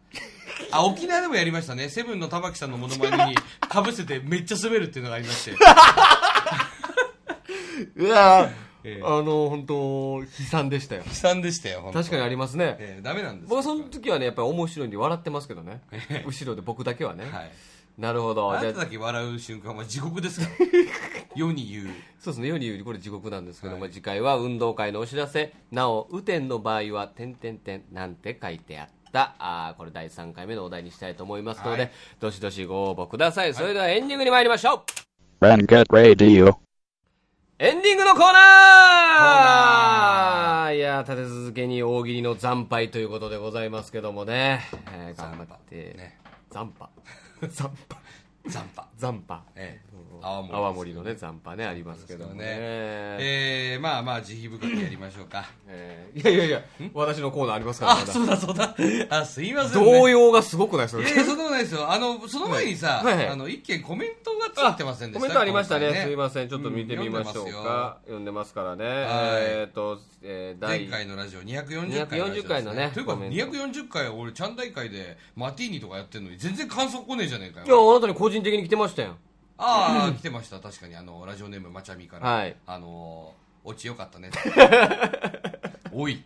[0.72, 1.90] あ沖縄でもやりましたね。
[1.90, 3.36] セブンの玉木さんのモノマネに
[3.70, 5.52] かぶせてめっちゃ滑るっていうのがありまして。
[7.98, 8.50] いやー、
[8.86, 9.02] ええ。
[9.04, 9.74] あの本当
[10.24, 11.04] 悲惨でしたよ。
[11.06, 15.82] 悲惨でしたよ確かにありますね、えーダメなんです僕はその時はねやっぱり面白いんで笑ってますけどね。
[16.26, 17.52] 後ろで僕だけはね、はい
[17.98, 18.52] なるほど。
[18.52, 20.48] あじゃあなただけ笑う瞬間は地獄ですか？
[20.48, 20.54] ら
[21.36, 21.88] 世に言う。
[22.20, 22.48] そうですね。
[22.48, 23.82] 世に言うこれ地獄なんですけど、はい。
[23.82, 25.54] まあ次回は運動会のお知らせ。
[25.72, 29.36] なお雨天の場合は点点点なんて書いてあった。
[29.38, 34.80] あーこれ第3回目のお題にしたいと思いますので、どしどしご応募ください、それではエンディングに参りましょう.
[37.60, 40.76] エンディングのコーナー。
[40.76, 46.18] いやー立て続けに大喜利の惨敗ということでございますけどもね、えー頑張って、ね。
[46.52, 46.90] 惨敗
[47.50, 47.98] 惨敗
[48.50, 52.44] 残波惨敗ええ泡盛泡盛のね惨敗ねありますけどもね。
[52.46, 55.46] えー、まあまあ慈悲深くやりましょうか。
[55.68, 56.62] えーいやいやいや
[56.94, 58.76] 私のコーナーありますからあそうだそうだ。
[59.10, 61.92] あすいません、ね、動揺がすごくないですかいやそんなことないですよ。
[61.92, 63.18] あのその前にさ、はい。
[63.18, 65.88] はいあの一件コメントがついてませんでしたコメントありましたね。
[65.88, 66.50] 今回すいません。
[66.50, 72.92] ちょっと見てみましょうか、読んでますからね、えっ、と、えー、前第回のラジオ240回のラジオです、240回のね。
[72.94, 73.38] というかコメント。
[73.38, 79.18] 240回俺ちゃん大会でマティーニとかやってるのに全然感想来ねえじゃねえかいやよあなたに個人的に来てましたよ
[79.58, 80.60] ああ来てました。
[80.60, 82.56] 確かにあのラジオネームまちゃみから、はい。
[82.66, 83.34] あの
[83.64, 84.30] オチよかったね。
[85.94, 86.24] おい。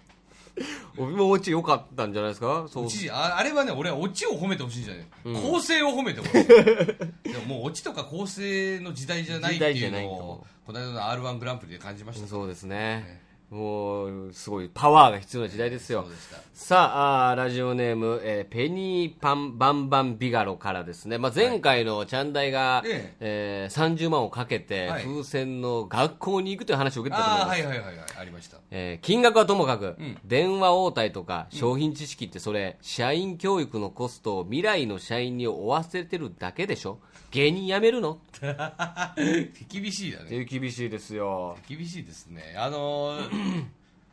[0.97, 2.65] 俺もオチ良かったんじゃないですか？
[2.67, 2.87] そう。
[3.11, 5.05] ああれはね俺はオチを褒めてほしいんじゃない、
[5.41, 6.47] 構成を褒めてほしい。
[7.31, 12.27] でももうオチとか構成の時代じゃないっていうのをこの間の r 1グランプリで感じました。
[12.27, 16.05] そうですねもうすごいパワーが必要な時代ですよ。
[16.53, 23.69] さあラジオネーム、えーペニーパンバンバンビガロからですね、まあ、前回のチャンダイが、ええ。
[23.71, 25.03] ー30万をかけてはい。
[25.03, 28.05] 風船の学校に行くという話を受けてたと思います、ああはいはいはいはい。
[28.19, 28.57] ありました。
[28.71, 30.17] えー金額はともかく、ん。
[30.25, 36.99] 電話応対とか商品知識ってそれ、社員教育のコストを未来の社員に負わせてるだけでしょ？
[37.31, 38.19] 芸人辞めるの？
[39.69, 41.57] 厳しいだっね厳しいですよ。
[41.67, 42.55] 厳しいですね。
[42.57, 43.36] あのー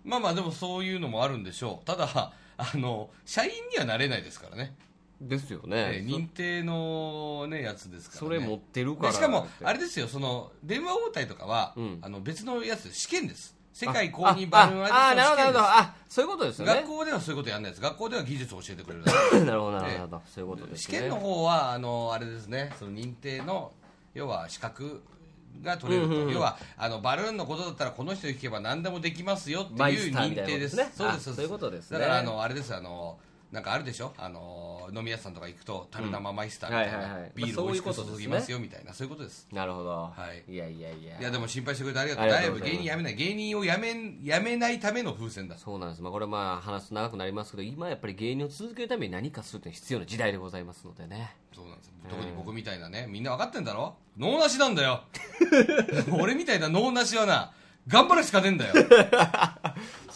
[0.05, 1.87] まあまあでもそういうのもあるんでしょう。
[1.87, 4.77] ただあの社員にはなれないですからね、
[5.21, 9.09] ですよえね、ー認定の、ね、やつですから、ね、それ持ってるから。
[9.11, 11.99] でしかもあれれですよその電話応対とかは、うん。
[12.03, 13.57] あの別のやつ試験です。
[13.73, 15.59] 世界公認バルーンアーティストのああなるほどなるほど。
[15.59, 15.81] 試験です。
[15.81, 16.75] あそういうことですよね。
[16.75, 17.83] 学校ではそういうことやらないです。
[17.83, 19.05] 学校では技術を教えてくれる
[19.45, 20.99] なるほどなるほど、そういうことですね。
[20.99, 22.73] 試験の方はあのあれですね。
[22.79, 23.73] その認定の
[24.15, 25.03] 要は資格
[25.63, 26.35] が取れると、うんうんうん。
[26.35, 30.77] 要はあのバルーンのことだったらこの人に聞けば何でもできますよっていう認定です。
[30.77, 31.31] ねそうです。
[31.31, 31.99] あそういうことですね。
[31.99, 33.19] だからあのあれですあの
[33.55, 34.13] なんかあるでしょ？
[34.19, 37.33] あの飲み屋さんとか行くと樽生マイスターみたいな、はいはいはい。
[37.37, 39.47] ビールまあ美味しく注ぎますよみたいなそういうことです。
[39.53, 40.13] なるほど、は
[40.49, 40.53] い。
[40.53, 41.21] いやいやいや。
[41.21, 42.29] いやでも心配してくれてありがとう。
[42.29, 45.57] だいぶ芸人辞めない芸人を辞め辞めないための風船だ。
[45.57, 51.37] そうなんです、まあ、これはまあ話すと長くなりますけど今やっぱり芸人を続けるために何かするというのは必要な時代でございますのでね。
[51.55, 51.93] そうなんです。
[52.11, 53.95] 特に僕みたいなねみんな分かってんだろ？
[54.19, 55.05] 脳なしなんだよ。
[56.21, 57.53] 俺みたいな脳なしはな
[57.87, 58.75] 頑張るしかねえんだよ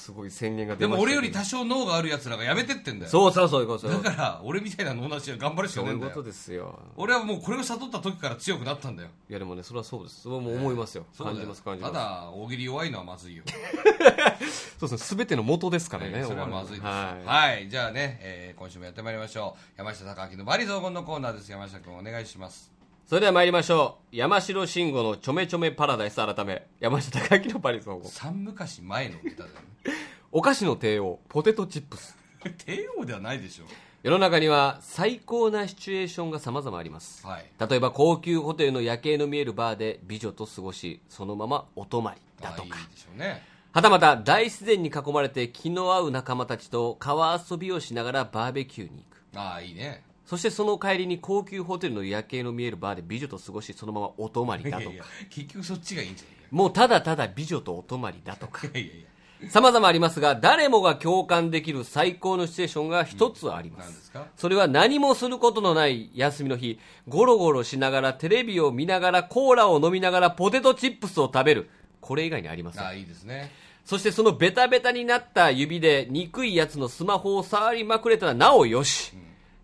[0.08, 3.10] すごい宣言がで出ましたも俺より多少脳があるやつらがやめてってんだよ。
[3.10, 6.78] そうそうそういうことだから俺みたいな脳なしは頑張るしかそういうことですよ。
[6.96, 9.10] 俺はもうこれを悟った時から強くなったんだよ。
[9.28, 10.22] いやでもねそれはそうです。
[10.22, 11.36] それはもう思いますよ、そうだよ。
[11.36, 11.94] 感じます感じたます。
[11.94, 13.42] だ大喜利弱いのはまずいよ。
[14.80, 15.16] そうですね。
[15.18, 16.86] 全ての元ですからね、それはまずいです。
[16.86, 19.74] はい、はい、じゃあね、えー今週もやってまいりましょう。
[19.76, 21.52] 山下隆明のバリ雑言のコーナーです。
[21.52, 22.77] 山下君お願いします
[23.08, 24.16] それでは参りましょう。
[24.16, 26.66] 山城慎吾のちょめちょめパラダイス改め。
[26.78, 29.94] 山下隆明のパリ総合三昔前の歌だよね。
[30.30, 32.14] お菓子の帝王ポテトチップス。
[32.66, 33.64] 帝王ではないでしょ。
[34.02, 37.26] 世の中には最高なシチュエーションが様々あります。
[37.26, 37.46] はい。
[37.58, 42.76] 例えば高級ホテルの夜景の見えるバーで美女と過ごしそのままお泊まりだとか。
[42.76, 43.42] あいいでしょうね。
[43.72, 49.24] はたまた大自然に囲まれて気の合う仲間たちと川遊びをしながらバーベキューに行く。
[49.34, 54.96] ああいいねそしてその帰りに高級ホテルの夜景の見えるバーで美女と過ごしそのままお泊まりだとか。
[55.30, 58.66] 結局そっちがいいんじもうただただ美女とお泊まりだとか。
[58.66, 64.26] ゃないいやいやいや様々ありますが誰もが共感できる最高のシチュエーションが一つあります、何ですか？
[64.36, 71.70] それは何もすることのない休みの日ゴロゴロしながらテレビを見ながらコーラを飲みながらポテトチップスを食べる。
[72.00, 72.82] これ以外にありません。
[72.82, 73.50] ああいいですね。
[73.84, 79.14] そしてそのベタベタになった指で憎いやつのスマホを触りまくれたらなおよし、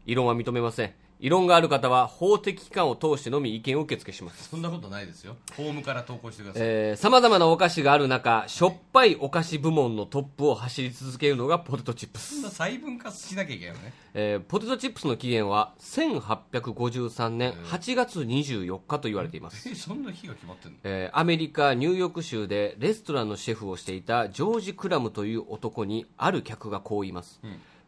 [0.07, 0.94] 異論は認めません。
[1.20, 4.50] 異論がある方は法的機関を通してのみ意見を受付します。
[4.50, 5.36] そんなことないですよ。
[5.57, 12.34] ホームから投稿してください、えー、様々なお菓子がある中しょっぱいお菓子部門のトップを走り続けるのがポテトチップス。
[12.34, 13.92] そんな細分化しなきゃいけないよね。
[14.12, 20.78] えーポテトチップスの起源は1853年8月24日と言われています、えそんな日が決まってんの？
[20.84, 27.40] えーアメリカ・ニューヨーク州でレストランのシェフをしていたジョージ・クラムという男にある客がこう言います、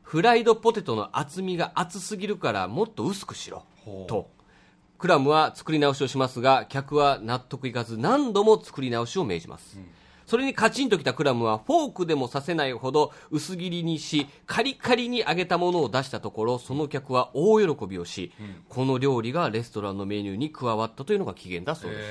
[0.07, 3.65] フライドポテトの厚みが厚すぎるからもっと薄くしろ。
[4.07, 4.31] と。
[4.99, 9.81] クラムは作り直しをしますが客は納得いかず何度も作り直しを命じます、
[10.27, 18.33] それにカチンときたクラムはフォークでも刺せないほど薄切りにしカリカリに揚げたものを出したところその客は大喜びをし、
[18.69, 22.03] この料理がレストランのメニューに加わったというのが起源だそうです。
[22.03, 22.05] へ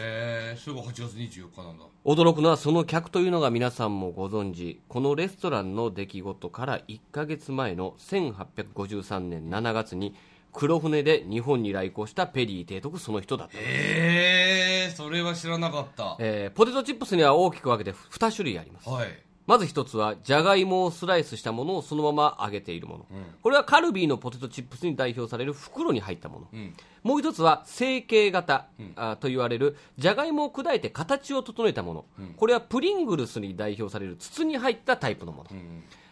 [0.55, 1.85] えそれが8月24日なんだ。
[2.05, 4.81] 驚くのはその客というのが皆さんもご存知。
[4.87, 10.15] このレストランの出来事から1ヶ月前の1853年7月に
[10.55, 16.15] 黒船で日本に来航したペリー提督その人だった、へえそれは知らなかった。
[16.19, 18.89] えーポテトチップスには大きく分けて2種類あります。
[18.89, 19.07] はい。
[19.47, 23.05] まず一つはじゃがいもをスライスしたものをそのまま揚げているもの、
[23.43, 26.73] これはカルビーのポテトチップスに代表される袋に入ったもの、ん。
[27.03, 32.05] もう一つは成形型、あと言われるじゃがいもを砕いて形を整えたもの、
[32.37, 35.49] これはプリングルスに代表される筒に入ったタイプのもの、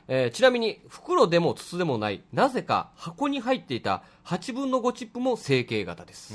[0.07, 6.33] えーちなみに袋でも筒でもないなぜか箱に入っていた8分の5チップも成形型です、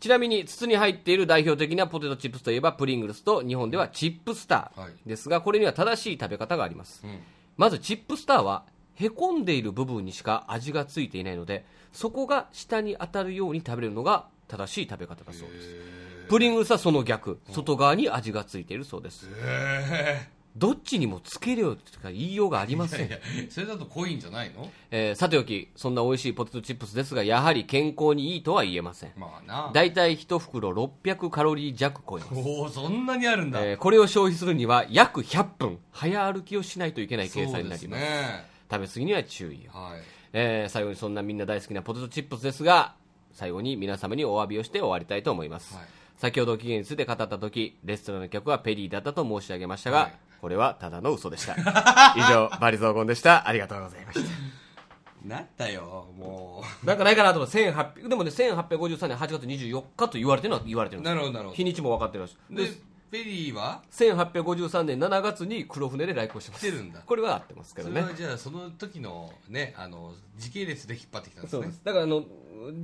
[0.00, 4.92] ちなみに筒に入っている代表的なポテトチップスといえばプリングルスと日本ではチップスターはい。
[5.06, 7.20] ですがこれには正しい食べ方があります、ん。
[7.56, 15.94] まずチップスターはへこんでいる部分にしか味がついていないのでそこが下に当たるように食べるのが正しい食べ方だそうです。
[16.28, 17.38] プリングルスはその逆。
[17.50, 19.28] 外側に味がついているそうです。
[19.30, 23.00] へどっちにもつけるよとか言いようがありません。
[23.02, 23.18] えいや
[23.50, 24.70] それだと濃いんじゃないの？
[24.92, 29.12] えーさておきそんな美味しいポテトチップスですがやはり健康にいいとは言えません。
[29.16, 29.70] まあな。
[29.74, 32.02] だいたい1袋600カロリー弱。
[32.08, 35.78] 超えますおおそんなにあるんだ、えーこれを消費するには約100分。
[35.90, 38.00] 早歩きをしないといけない計そうです算になります。
[38.00, 38.44] ね。
[38.70, 40.00] 食べ過ぎには注意を、はい。
[40.32, 42.94] えー最後にそんなみんな大好きなポテトチップスですが
[43.32, 45.84] 最後に皆様にお詫びをして終わりたいと思います、はい。
[46.16, 50.14] 先ほど期限について語った時レストランの客はペリーだったと申し上げましたが、はい
[50.44, 51.54] これはただの嘘でした。
[52.18, 53.48] 以上バリ雑言でした。
[53.48, 55.26] ありがとうございました。
[55.26, 62.32] なんだよもなんかないかなと思って1800でもね1853年8月24日と言われてるのは言われてるんでなるほどなるほ日にちも分かってるらし。
[62.50, 62.68] いどで
[63.10, 66.66] ペリーは？1853年7月に黒船で来航してます。
[66.66, 67.00] 来てるんだ。
[67.00, 68.02] これは合ってますけそどね。
[68.02, 71.62] れはじゃあその時のねあの時系列で引っ張ってきたんですね。
[71.62, 71.80] そうです。
[71.82, 72.22] だからあの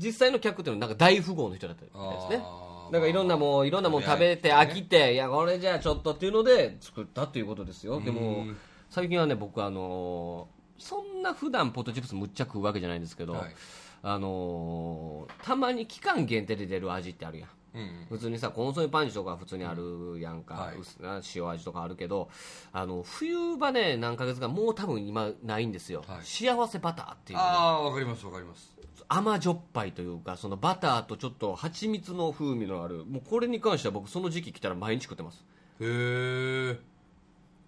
[0.02, 2.42] 実際の客っていうのはなんか大富豪の人だったみたいですね。
[2.42, 8.00] あーだからいろんなもんいろんなもん食べて飽きていやこれじゃあちょっとっていうので作ったっていうことですよ。
[8.00, 8.56] でもうん
[8.88, 13.54] 最近はね僕あのーそんな普段ポテトチップスむっちゃ食うわけじゃないんですけど、はい。
[14.02, 17.48] あのーたまに期間限定で出る味ってあるやん。
[17.74, 18.06] うんうん。
[18.08, 20.78] 普通にさコンソメパンチとか普通にあるやんか、はい。
[20.78, 22.30] 薄な塩味とかあるけど
[22.72, 26.24] あの冬場ね何ヶ月かもう多分今ないんですよ、はい。
[26.24, 28.74] 幸せバターっていうね、ああわかりますわかります
[29.12, 35.44] 甘じょっぱいというかそのバターとちょっと蜂蜜の風味のあるもうこれに関しては僕その時期来たら毎日食ってます。
[35.80, 36.78] へえ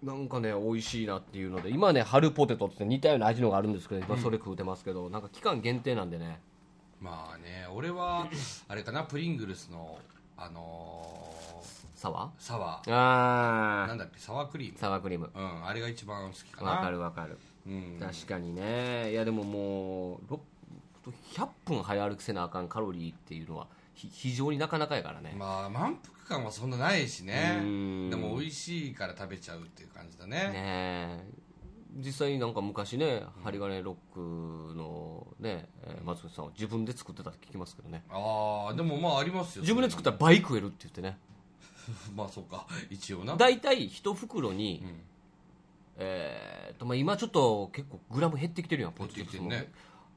[0.01, 6.39] なんかね美味しいなっていうので今ね春ポテトって似たような味のがあるんですけど今それ食うてますけど、なんか期間限定なんでね。
[7.01, 8.27] まあね俺は
[8.69, 9.99] あれかなプリングルスの
[10.37, 11.33] あの
[11.93, 12.29] サワー？
[12.37, 12.89] サワー。
[12.89, 12.93] ー。
[12.93, 14.77] あなんだっけサワークリーム？
[14.77, 15.29] サワークリーム。
[15.35, 16.71] うんあれが一番好きかな。
[16.71, 17.37] わかるわかる。
[17.67, 17.97] うん。
[17.99, 19.11] 確かにね。
[19.11, 20.39] いやでももうろ
[21.11, 27.59] 100分早歩きせなあかんカロリーっていうのはひ非常になかなかやからね、まあ満腹感はそんなないしね。
[27.61, 28.09] うん。
[28.09, 30.37] でも美味しいから食べちゃうっていう感じだね。
[30.37, 31.23] ねえ。
[31.97, 38.03] 実際になんか昔ね針金ロックのね、えー松口さんは自分で作ってたって聞きますけどね。
[38.09, 41.17] ああでもまあありますよ自分で作ったら倍食えるって言ってね。
[42.15, 42.65] まあそうか。
[42.89, 43.35] 一応な。
[43.35, 45.01] 大体一袋に、ん。
[45.97, 49.69] えーっとまあ、今ちょっと結構グラム減ってきてるやんポテトチップスも減って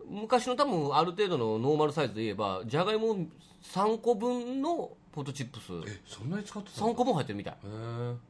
[0.09, 3.16] 昔の多分ある程度のノーマルサイズで言えばじゃがいも
[3.62, 5.72] 3個分のポテトチップス。
[5.90, 7.57] えそんなに使ってたの？3個分入ってるみたい。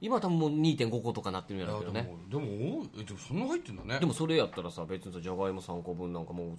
[0.01, 2.09] 今は多分もう2.5個とかなってるんやろうけどでね。
[2.09, 3.99] もでもでもそんな入ってんだね。
[3.99, 6.57] でもそれやったらさ別にさじゃがいも3個分なんかもう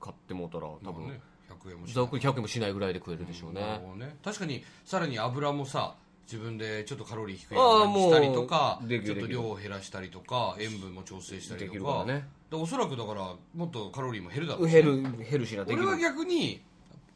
[0.00, 1.20] 買ってもうたら多分、まあね
[1.62, 4.16] 100円もしざっくり100円もしないぐらいで食えるでしょうね、なるほどね。
[4.24, 5.94] 確かにさらに油もさ
[6.24, 12.04] 自分でちょっとカロリー低いああのにしたりとかちょっと量を減らしたりとか塩分も調整したりとか。
[12.04, 12.26] ね。
[12.50, 15.82] でおそらくだからもっとカロリーも減るだろうしヘルヘルシーなできる。
[15.82, 16.62] 俺は逆に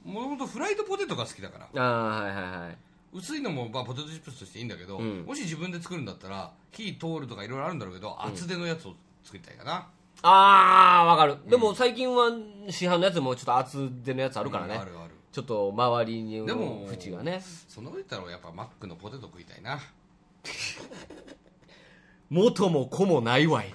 [0.05, 1.83] もともとフライドポテトが好きだから。
[1.83, 2.77] ああはいはいはい。
[3.13, 5.25] 薄いのもまあポテトチップスとしていいんだけど、ん。
[5.25, 8.95] もし自分で作るんだったら火通るとかいろいろあるんだろうけど、厚手のやつを
[9.25, 9.89] 作りたいかな、
[10.23, 12.31] ああわかる、でも最近は
[12.69, 17.43] 市販のやつもちょっと厚手のやつあるからね、うんあるあるちょっと周りにでも縁がね。
[17.68, 19.81] その上言ったらやっぱマックのポテト食いたいな。
[22.31, 23.72] 元も子もないわい。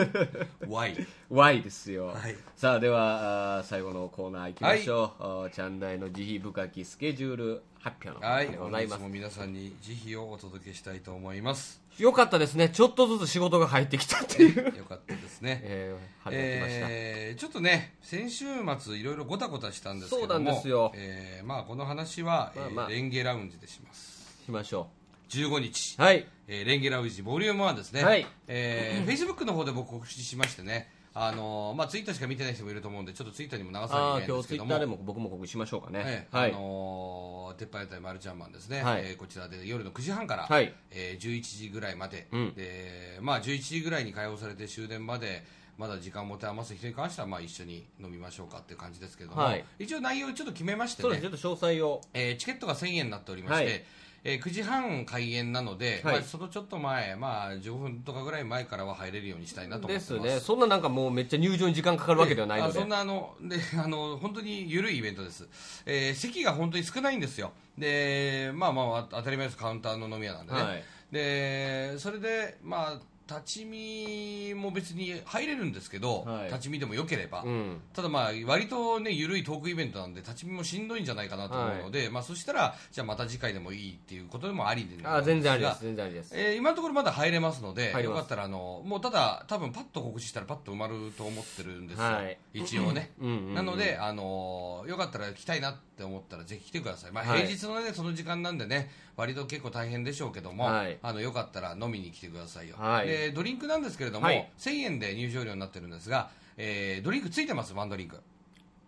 [0.66, 2.36] Y わいですよ、はい。
[2.56, 12.70] さあではあー最後のコーナー行きましょう、あーチャンダイの慈悲深きスケジュール発表のコーナはいーでございます、本日も皆さんに慈悲をお届けしたいと思いますよかったですね。
[12.70, 15.60] ちょっとずつ仕事が入ってきたっていう、よかったですね。
[15.64, 18.44] えー、春が来ました、えーちょっとね先週
[18.78, 20.92] 末いろいろごたごたしたんですけどもそうなんですよ。
[20.94, 22.88] えーまあ、この話は、えーまあまあ。
[22.88, 24.42] レンゲラウンジでします。
[24.44, 24.88] しましょ
[25.30, 26.26] 15日、はい。
[26.48, 28.26] えーレンゲラウンジボリューム1ですね、はい。
[28.48, 34.70] えー、Facebook の方で僕告知しましてね、あのーまあ、ツイッターしか見てない人もいると思うんでちょっとツイッターにも流さなきゃああ、いけないんですけども。
[34.70, 36.02] ツイッターでも僕も告知しましょうかね。
[36.04, 36.50] ええはい。
[36.50, 39.02] あのー鉄板屋台マルちゃんマンですね、はい。
[39.04, 40.74] えーこちらで夜の9時半から、はい。
[40.90, 42.54] えー11時ぐらいまで、うん。
[42.54, 45.44] でまあ、11時ぐらいに解放されて終電まで
[45.78, 49.64] まだ時間を持て余す人に関してはまあ一緒に飲みましょうかっていう感じですけども、はい。
[49.78, 51.04] 一応内容ちょっと決めましてね。
[51.04, 51.22] そうです。
[51.22, 52.00] ちょっと詳細を。
[52.12, 53.84] えーチケットが1000円になっておりまして、はい
[54.24, 56.14] えー9時半開演なので、はい。
[56.14, 60.14] まあ、そのちょっと前、まあ、15分とかぐらい前からは入れるようにしたいなと思ってます。
[60.14, 60.40] ですね。
[60.40, 62.78] そんななんかもうめっちゃ入場に時間かかるわけではないので。
[62.78, 65.46] あそんなあのであの本当に緩いイベントです、
[65.84, 67.52] えー席が本当に少ないんですよ。
[67.76, 69.58] でまあまあ当たり前です。
[69.58, 70.84] カウンターの飲み屋なんでね、はい。
[71.12, 76.46] でそれでまあ立ち見も別に入れるんですけど、はい。
[76.48, 77.80] 立ち見でもよければ、うん。
[77.94, 85.84] ただまあ割とね緩いトークイベントなんで立ち見もしんどいんじゃないかなと思うので、まあそしたらじゃあまた次回でもいいっていうことでもありであ全然ありでがす。
[85.84, 86.32] 全然ありです。
[86.34, 88.18] えー今のところまだ入れますので入れます。
[88.18, 92.38] よかったらあのもうただ多分パッと告知したらパッと埋まると思ってるんですよ、はい。
[92.52, 93.54] 一応ね、うんうんうん。
[93.54, 100.98] なのであのよかったら来たいなって思ったらぜひ来てください、まあ、はい平日のね、その時間なんでね割と結構大変でしょうけども、はい。
[101.02, 103.06] あのよかったら飲みに来てくださいよ、はい。
[103.06, 104.50] でドリンクなんですけれども、はい。
[104.58, 107.74] 1000円で入場料になってるんですが、えードリンクついてます？
[107.74, 108.18] ワンドリンク。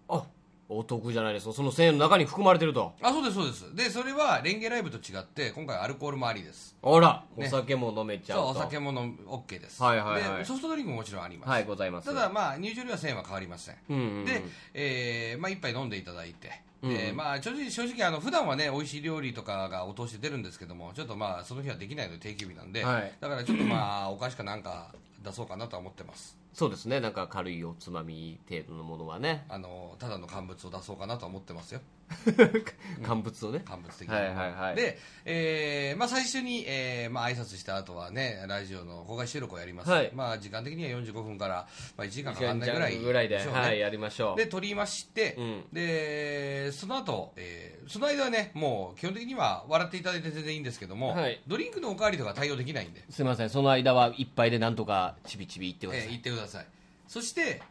[0.08, 0.24] あ、
[0.68, 1.52] お得じゃないですか。
[1.52, 2.92] その1000円の中に含まれてると。
[3.00, 3.74] あそうですそうです。
[3.76, 6.76] でそれはレンゲライブと違って今回アルコールもありです。
[6.82, 7.46] あら、ね。
[7.46, 8.60] お酒も飲めちゃそううと。
[8.60, 10.38] お酒も飲む OK です、はいはいはい。
[10.38, 12.08] でソフトドリンクももちろんあります、はい、ございます。
[12.08, 14.24] ただ、まあ、入場料は1000円は変わりません、うんうんうん。
[14.24, 14.42] で、
[14.74, 16.50] えーまあ、一杯飲んでいただいて、
[16.82, 16.96] うんうん。
[16.96, 23.12] でまあ、正直正直あの普段はね美味しい料理とかがお通しで出るんですけどもちょっとまあその日はできないので定休日なんで、はい。
[23.20, 24.92] だからちょっとまあお菓子かなんか
[25.24, 27.00] 出そうかなとは思ってますそうですね。
[27.00, 29.44] なんか軽いおつまみ程度のものはね。
[29.50, 31.82] あのただの乾物を出そうかなとは思ってますよ。
[33.04, 33.62] 乾物をね。
[33.62, 34.76] 乾物的なものはいはいはい。
[34.76, 40.10] で、えーまあ、最初に、えーまあ挨拶した後はねラジオの公開収録をやります、はい。
[40.14, 44.36] まあ、時間的には45分から、まあ、1時間かかんないぐらいぐらいで、はい、やりましょう。
[44.38, 45.64] で撮りまして、うん。
[45.74, 51.40] でその後、えーその間はねもう基本的には笑っていただいて全然いいんですけども、はい。
[51.46, 56.06] ドリンクのおかわりとか対応できないんで、すみません、その間は一杯でなんとかちびちびいってください。
[56.06, 56.66] えー言ってください。
[57.08, 57.62] そして、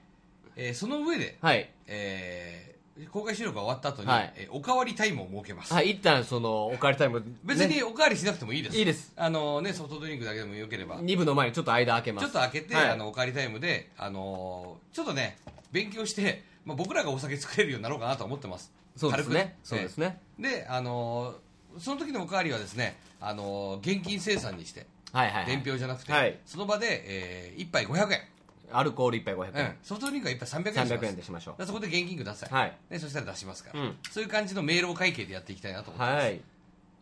[0.56, 1.70] えーその上で、はい。
[1.88, 2.76] えー
[3.12, 4.34] 公開収録が終わった後に、はい。
[4.38, 8.78] えーおかわりタイムを設けます、はい、一旦その、おかわりタイム、別にね、おかわりしなくてもいいです。
[8.78, 9.12] いいです。
[9.18, 11.00] あのねソフトドリンクだけでもよければ。
[11.02, 12.26] 2部の前にちょっと間開けます。
[12.26, 12.90] ちょっと開けて、はい。
[12.92, 15.38] あのおかわりタイムで、あのーちょっとね
[15.72, 18.72] 勉強して、まあ、僕らがお酒作れるようになろうかなと思ってます。
[18.96, 19.34] そうですね。
[19.34, 19.56] 軽くね。
[19.64, 20.22] そうですね。
[20.40, 25.46] で、あのーその時のおかわりはですね、あのー現金生産にして、はいはい、はい。
[25.48, 26.40] 伝票じゃなくて、はい。
[26.46, 28.22] その場で、え1杯500円、
[28.72, 29.58] アルコール一杯500うん。
[29.58, 29.78] 円。
[29.84, 30.94] ソフトドリンクは1杯300円します。
[30.94, 31.66] 300円でしましょう。
[31.66, 32.78] そこで現金ください、はい。
[32.90, 33.96] でそしたら出しますから、うん。
[34.12, 36.42] そういう感じの明朗会計でやっていきたいなと思ってます、はい。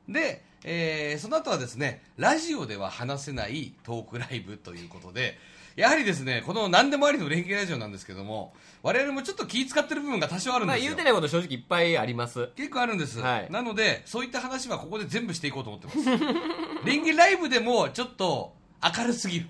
[0.09, 5.38] で、えーその後はですねラジオでは話せないトークライブということで
[5.76, 12.49] やはりですねこの何でもありの連携ラジオなんですけども我々もちょっと気使ってる部分が多少あるんまあですよ、言うてないこと正直いっぱいあります。
[12.55, 13.47] 結構あるんです、はい。
[13.49, 16.86] なのでそういった話はここで全部していこうと思ってます。
[16.86, 18.53] レンゲライブでもちょっと
[18.97, 19.47] 明るすぎる、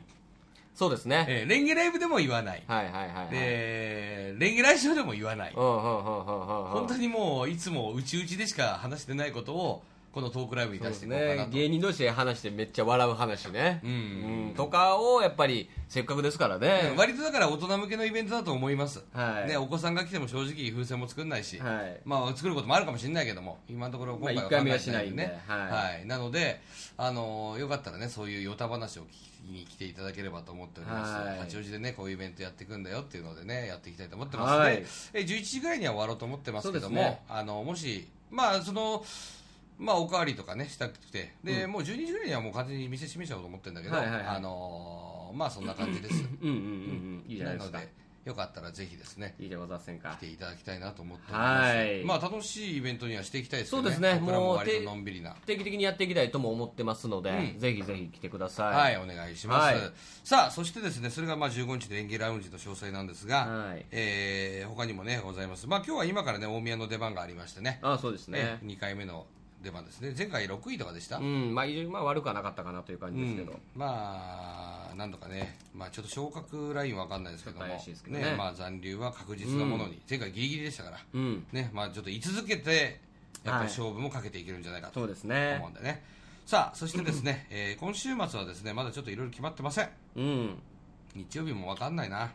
[0.75, 1.25] そうですね。
[1.29, 3.29] えーレンゲライブでも言わない、はいはいはいはい。
[3.29, 5.53] でレンゲラジオでも言わない。
[5.53, 9.83] 本当にもういつもうちうちでしか話してないことを
[10.13, 11.49] このトークライブにそうです出していこうかなと、。
[11.49, 11.59] ね。
[11.59, 13.81] 芸人同士で話してめっちゃ笑う話ね。
[13.83, 13.91] うん。
[13.91, 14.53] うん。
[14.55, 16.89] とかをやっぱりせっかくですからね。
[16.91, 16.97] うん。
[16.97, 19.49] 割とだから大人向けのイベントだと思います、はい。
[19.49, 21.99] ね、お子さんが来ても正直風船も作んないし、はい。
[22.05, 25.23] まあ、作ることもあるかもしれないけども今のところ今回は考えてしないんで。
[25.23, 25.59] ねはい。
[25.59, 26.61] はい、なので、
[26.97, 31.39] あのーよかったらねそういうヨタ話を聞きに来ていただければと思っております、はい。
[31.39, 34.75] 八王子でねこういうイベントやっていくんだよっていうのでねやっていきたいと思ってます、はい。
[34.77, 39.03] でえ11時ぐらいには終わろうと思ってますけども、あのもしまあその
[39.83, 41.33] まあ、おかわりとかねしたくて。
[41.43, 44.27] で、もう12時ぐらいにはもう完全に店閉めちゃおうと思ってるんだけど、はいはいはい。
[44.27, 46.23] あのーまあそんな感じです。
[46.41, 46.63] うんうんうんう
[47.25, 47.25] ん。
[47.27, 47.79] いいじゃないですか。
[47.79, 47.91] ので
[48.23, 49.35] よかったらぜひですね。
[49.37, 50.15] いいじゃございませんか。
[50.17, 50.19] 来。
[50.21, 51.75] ていただきたいなと思っております。
[51.75, 52.05] はい。
[52.05, 53.83] まあ楽しいイベントにはしていきたいですよね。
[53.83, 54.19] そうですね。
[54.21, 55.35] 僕らも割とのんびりな。
[55.45, 57.59] 定期的にやっていきたいとも思ってますので、うん。
[57.59, 58.95] ぜひぜひ来てください。
[58.95, 59.91] はい、お願いします、はい。
[60.23, 63.85] さあそしてですねそれがまあ15日で演芸ラウンジの詳細なんですが、はい。
[63.91, 65.67] えー他にもねございます。
[65.67, 67.79] まあ今日は今からね大宮の出番がありましてね。
[67.81, 68.59] あそうですね。
[68.63, 69.25] 2回目の
[69.63, 70.13] 出番ですね。
[70.17, 73.53] 前回6位とかでした、うん、まあ、まあ悪くはなかったかなという感じですけど。
[73.53, 73.59] うん。
[73.75, 77.65] まあなんとかね、まあ、ちょっと昇格ラインは分かんないですけども。
[77.65, 78.35] ちょっと怪しいですけどね。
[78.37, 81.45] まあ、残留は確実なものに、前回ギリギリでしたから、うん。
[81.51, 81.71] ね。
[81.73, 82.99] まあ、ちょっと居続けて
[83.43, 83.67] やっぱはい。
[83.67, 85.73] り勝負もかけていけるんじゃないかとそうです思ねうん。
[85.73, 86.03] でね、
[86.45, 89.89] さあそしてですね、えー今週末はですねまだちょっといろいろ決まってません。
[90.15, 90.59] うん。
[91.15, 92.31] 日曜日も分かんないな。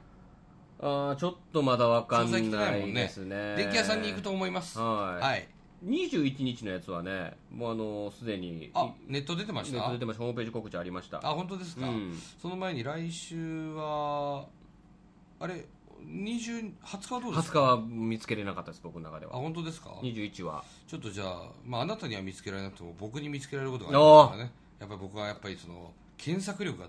[0.80, 3.56] あーちょっとまだわかんなないですね。
[3.56, 4.78] 電気屋さんに行くと思います。
[4.78, 5.22] はい。
[5.22, 5.48] はい
[5.86, 9.76] 21日のやつはねもうあのすでにあネット出てました？
[9.76, 10.22] ネット出てました。
[10.24, 11.18] ホームページ告知ありました。
[11.22, 12.18] あ本当ですか、うん。
[12.42, 14.46] その前に来週は
[15.40, 15.64] あれ
[16.04, 20.64] 20 20日はどうです20か日は見つけれなかったです僕の中であは本当ですか？21は。
[20.86, 24.52] ちょっとじゃあ、まあ、あなたには見つけられなくても僕に見つけられることがありますからね。
[24.80, 26.86] やっぱり僕はやっぱりその検索力が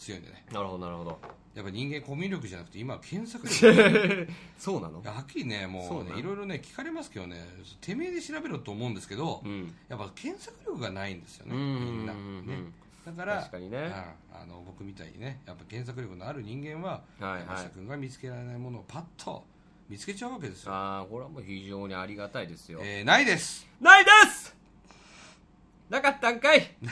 [0.00, 0.44] 強いんでね。
[0.52, 1.20] なるほどなるほど。
[1.54, 5.02] やっぱ人間コミュ力じゃなくて今は検索力 そうなの？
[5.02, 7.44] はっきりねもそうねいろいろね聞かれますけどね。
[7.80, 9.74] てめえで調べろと思うんですけど、うん。
[9.88, 12.72] やっぱ検索力がないんですよねみんな、うんね、
[13.04, 13.78] だから確かにね。
[13.78, 13.92] うん
[14.32, 17.40] あの僕みたいにねやっぱ検索力のある人間は、はいはい。
[17.42, 19.44] 山下君が見つけられないものをパッと
[19.88, 22.78] 見つけちゃうわけですよ、ああこれはもう非常にありがたいですよ。
[22.80, 23.66] えーないです。
[23.80, 24.54] ないです！
[25.90, 26.76] なかったんかい！
[26.80, 26.88] うん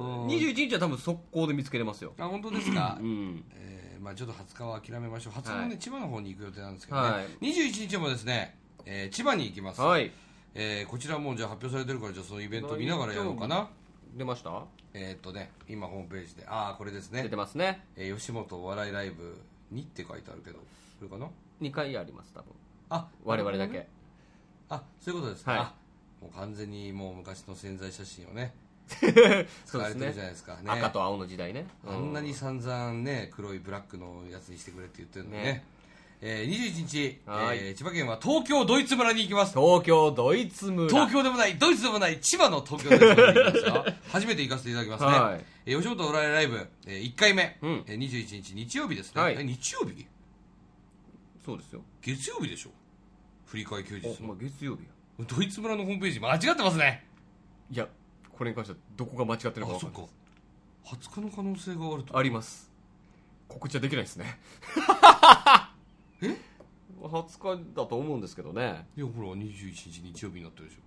[0.00, 2.12] 21日は多分速攻で見つけれますよ。
[2.18, 3.44] あ本当ですか、うん。
[3.54, 5.32] えーまあ、ちょっと20日は諦めましょう。
[5.32, 7.26] 20日もね、はい千葉の方に行く予定なんですけどね、はい。
[7.40, 10.12] 21日もですね、えー千葉に行きます、はい。
[10.54, 13.68] えーこちらもじゃあ発表されてるからじゃあそのイベント見ながらやろうかな。
[14.16, 14.64] 出ました？
[14.94, 16.46] えーっとね今ホームページで。
[16.46, 17.22] ああこれですね。
[17.22, 17.84] 出て、ますね。
[17.96, 19.40] えー吉本お笑いライブ
[19.70, 20.58] にって書いてあるけど。
[20.58, 20.64] こ
[21.02, 21.28] れかな
[21.60, 22.52] ？2回あります多分。
[22.90, 23.88] あ我々だけ、
[24.68, 25.62] あそういうことですね、はい。
[25.62, 25.74] あ
[26.20, 28.54] もう完全にもう昔の宣材写真をね
[29.66, 30.54] 使われてるじゃねないですか。
[30.54, 30.60] ね。
[30.64, 31.66] 赤と青の時代ね。
[31.86, 35.42] あんなに散々ね黒いブラックのやつにしてくれって言ってるのにね。
[35.44, 35.64] ね。
[36.22, 37.58] えー、21日、はい。
[37.58, 39.52] えー千葉県は東京ドイツ村に行きます。
[39.58, 40.88] 東京ドイツ村。
[40.88, 43.94] 東京でもないドイツでもない千葉の東京ドイツ村に行きますよ。
[44.08, 45.44] 初めて行かせていただきますね、はい。
[45.66, 47.84] えー吉本お笑いライブ、えー、1回目、うん。
[47.86, 49.36] えー、21日日曜日ですね、はい。
[49.38, 50.06] え日曜日？
[51.44, 51.82] そうですよ。
[52.02, 52.70] 月曜日でしょ？
[53.46, 55.26] 振り替え休日お、まあ、月曜日や。
[55.26, 57.04] ドイツ村のホームページ間違ってますね。
[57.70, 57.86] いや
[58.36, 60.02] これに関してはどこが間違ってるあそっか。
[60.02, 60.06] か分かんない
[60.86, 62.70] 20日の可能性があるとあります。
[63.48, 64.38] 告知はできないですね。
[66.22, 66.36] え
[67.02, 68.86] ？20日だと思うんですけどね。
[68.96, 70.80] いやほら21日日曜日になってるでしょ。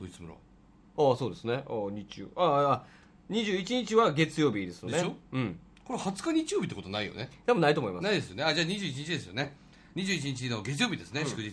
[0.00, 0.34] ドイツ村。
[0.34, 1.54] ああそうですね。
[1.54, 2.28] ああ日曜。
[2.36, 2.84] あああ
[3.30, 4.94] 21日は月曜日ですよね。
[4.98, 5.14] でしょ？
[5.32, 5.58] うん。
[5.84, 7.28] これ20日日曜日ってことないよね。
[7.46, 8.04] 多分ないと思います。
[8.04, 8.44] ないですよね。
[8.44, 9.54] あじゃあ21日ですよね。
[9.96, 11.50] 21日の月曜日ですね、祝日、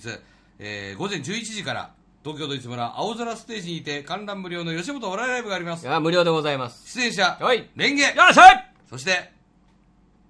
[0.59, 1.93] えー午前11時から
[2.23, 5.89] 東京ドイツ村青空ステージにて観覧無料の吉本お笑いライブがあります。
[5.89, 6.85] あ無料でございます。
[6.99, 7.69] 出演者、はい。
[7.75, 8.03] レンゲ。
[8.03, 8.73] よっしゃい。
[8.89, 9.31] そして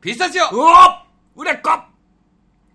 [0.02, 0.44] ピスタチオ。
[0.46, 1.70] うお売れっ子。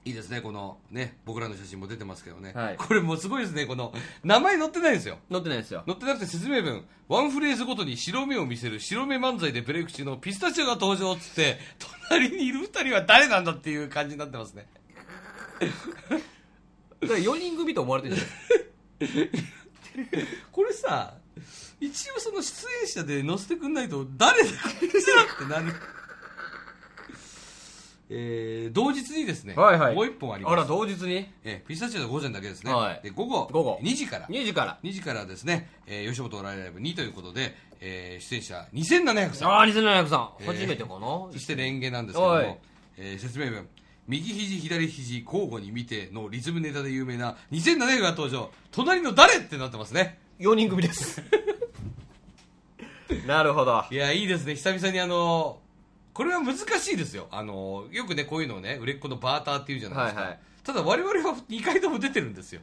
[0.05, 2.77] いいですねこのね僕らの写真も出てますけどね、はい。
[2.77, 3.93] これもうすごいですねこの
[4.25, 5.19] 名前載ってないんですよ。
[5.31, 5.85] 載ってないですよ。
[5.87, 6.85] 載ってなくて説明文。
[7.09, 11.59] ワンフレーズごとに白目を見せる白目漫才でブレイク中のピスタチオが登場っつって
[12.09, 14.67] 隣にいる2人は誰なんだっていう感じになってますね。
[17.01, 18.52] だから4人組と思われてるんじゃない？
[20.53, 21.15] これさ
[21.81, 24.53] 一応その出演者で載せてくんないと誰だっ
[25.39, 25.73] てなる
[28.15, 29.95] えー、同日にですね、はいはい。
[29.95, 30.53] もう一本あります。
[30.53, 31.27] あら同日に？
[31.45, 33.01] えーピスタチオの午前だけですね、はい。
[33.03, 33.79] で午後午後。
[33.83, 34.27] 2時から。
[34.29, 34.79] 2時から。
[34.83, 39.49] 2時からですね、えー吉本お笑いライブ2ということで、えー出演者2700さん。
[39.51, 41.01] ああ2700さん、えー初めてかな？
[41.33, 42.47] そしてレンゲなんですけどはい。
[42.49, 42.61] も、
[42.99, 43.67] えー説明文
[44.13, 48.51] 右肘左肘交互に見てのリズムネタで有名な2700が登場。
[48.71, 50.19] 隣の誰ってなってますね。
[50.39, 51.23] 4人組です。
[53.27, 53.85] なるほど。
[53.91, 54.55] いやいいですね。
[54.55, 55.61] 久々にあの
[56.13, 57.29] これは難しいですよ。
[57.31, 60.41] あのよくねこういうのをね売れっ子のバーターっていうじゃないですか、はいはい。
[60.63, 62.61] ただ我々は2回とも出てるんですよ。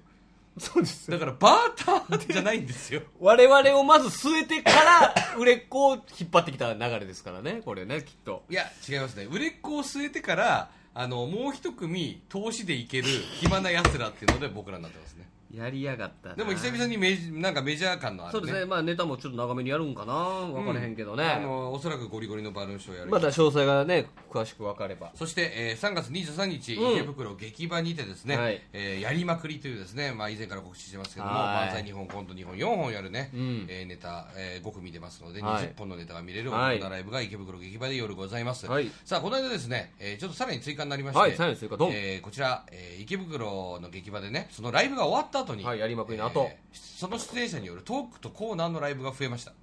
[0.60, 3.02] そうですだからバーターじゃないんですよ。
[3.20, 8.44] 我々をまず据えてから売れっ子を引っ張ってきた流れですからねこれねきっと。
[8.50, 9.24] いや違いますね。
[9.24, 10.70] 売れっ子を据えてから
[11.02, 13.08] あのもう一組投資でいける
[13.40, 15.29] 暇なやつらっていうので僕らになってますね。
[15.52, 16.36] やりやがったな。
[16.36, 18.40] でも久々にメジなんかメジャー感のあるね。
[18.40, 18.66] そうですね。
[18.66, 20.14] まあネタもちょっと長めにやるんかな。
[20.54, 23.12] 分からへんけどね、あのおそらくゴリゴリのバルーンショーやる。
[23.12, 25.12] まだ詳細がね詳しく分かれば。
[25.16, 26.92] そして、えー3月23日、うん。
[26.94, 28.62] 池袋劇場にてですね、はい。
[28.74, 31.70] えーやりまくりというですね、まあ、以前から告知してますけどもはい。
[31.70, 33.66] 漫才2本コント2本4本やるね、うん。
[33.68, 35.64] えーネタ、えー5組出ますので、はい。
[35.64, 36.78] 20本のネタが見れるはい。
[36.78, 38.92] 大人ライブが池袋劇場で夜ございます、はい。
[39.06, 41.92] さあこの間ですね、えーちょっとさらに追加になりまして、はいさらに追加ドン。
[41.92, 46.42] えーこちら、えー池袋の劇場でねそのライブが終わった後に、はいやりまくりの後。
[46.52, 49.54] えーその出演者によるトークとコーナーのライブが増えました。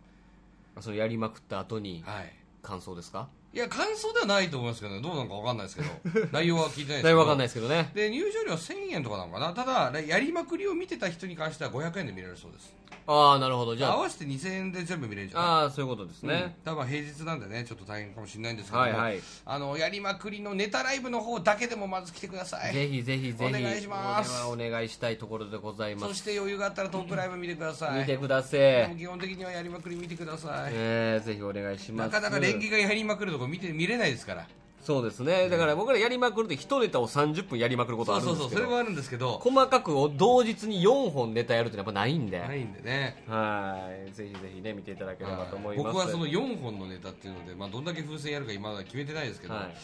[0.81, 2.32] それやりまくった後にはい。
[2.62, 3.28] 感想ですか？
[3.57, 5.01] いや感想ではないと思いますけどね。
[5.01, 6.28] どうなのか分かんないですけど。
[6.31, 7.24] 内容は聞いてないですけど。
[7.24, 7.91] かんないですけどね。
[7.95, 9.55] で入場料は1000円とかなのかな。
[9.55, 12.77] ただやりまくりを見てた人に関しては500円で見れるそうです。
[13.07, 13.74] ああなるほど。
[13.74, 13.93] じゃあ。
[13.95, 16.28] 合わせて2000円で全部見れるんじゃないああそういうことですうん。
[16.28, 19.20] ね、多分平日なんでねちょっと大変かもしれないんですけども、はいはい。
[19.47, 22.74] あのやりまくりのネタライブの方だけでもまず来てください。
[22.74, 23.45] ぜひぜひぜひ。
[23.45, 24.45] お願いします。
[24.45, 26.09] お願いしたいところでございます。
[26.09, 32.12] そして余裕があったらトークライブ見てください、見てください基本的にはやりまくり見てください、えー、ぜひお願いします。
[32.12, 34.47] なかなか連携がやりまくるとこ見て見れないですから。
[34.86, 35.48] そうですね。
[35.48, 38.47] だから僕らやりまくるって1ネタを30分やりまくることそあるんですけど。
[38.47, 38.64] うそうそう。
[38.64, 39.39] それはあるんですけど。
[39.39, 43.24] 細かく同日に4本ネタやるってやっぱないんで、ないんでね。
[43.27, 44.12] はい。
[44.12, 45.86] ぜひぜひね見ていただければと思います。
[45.86, 49.74] 僕はその4本のネタっていうので、まあ、どんだけ風船やるか今まだ決めてないですけど、はい。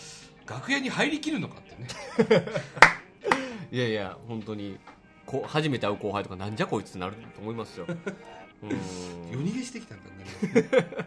[0.48, 2.46] 楽屋に入りきるのかってね。
[3.72, 4.78] いやいや本当に
[5.26, 7.86] こう初めて会う後輩とかなんじゃこいつってなると思いますよ。
[7.88, 8.70] うん。
[9.32, 10.04] 夜逃げしてきたんだ
[10.60, 11.06] ね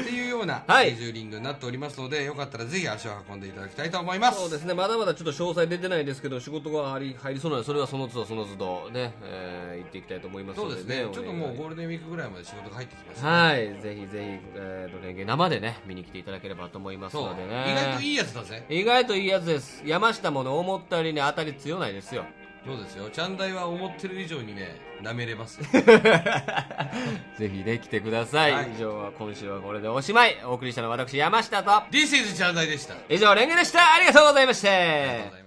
[0.00, 0.90] っていうようなス はい。
[0.90, 4.40] ケジューリングになっておりますので、よかったらぜひ足を運んでいただきたいと思います。
[4.40, 4.74] そうですね。
[4.74, 11.06] まだまだちょっと詳細出てないですけど仕事が入り入りそうなのでそれはその都度その都度ね、えー、行っていきたいと思いますのでそうですね。
[11.06, 13.56] ねちょっともうゴールデンウィークぐらいまで仕事が入ってきますはい。
[13.82, 17.72] ぜひぜひ、えー、とレンゲ生でね見に来ていただければと思いますのでね。
[17.72, 18.64] 意外といいやつだぜ。
[18.68, 19.82] 意外といいやつです。
[19.86, 22.24] 山下もね思ったよりね当たり強ないですよ。
[22.64, 23.08] そうですよ。
[23.10, 25.66] チャンダイは思ってる以上にね舐めれますよ。
[27.38, 28.72] ぜひね来てください、はい。
[28.76, 30.36] 以上は今週はこれでおしまい。
[30.44, 31.70] お送りしたのは私山下と。
[31.90, 32.94] This is チャンダイでした。
[33.08, 33.94] 以上レンゲでした。
[33.94, 35.45] ありがとうございましたがとうございました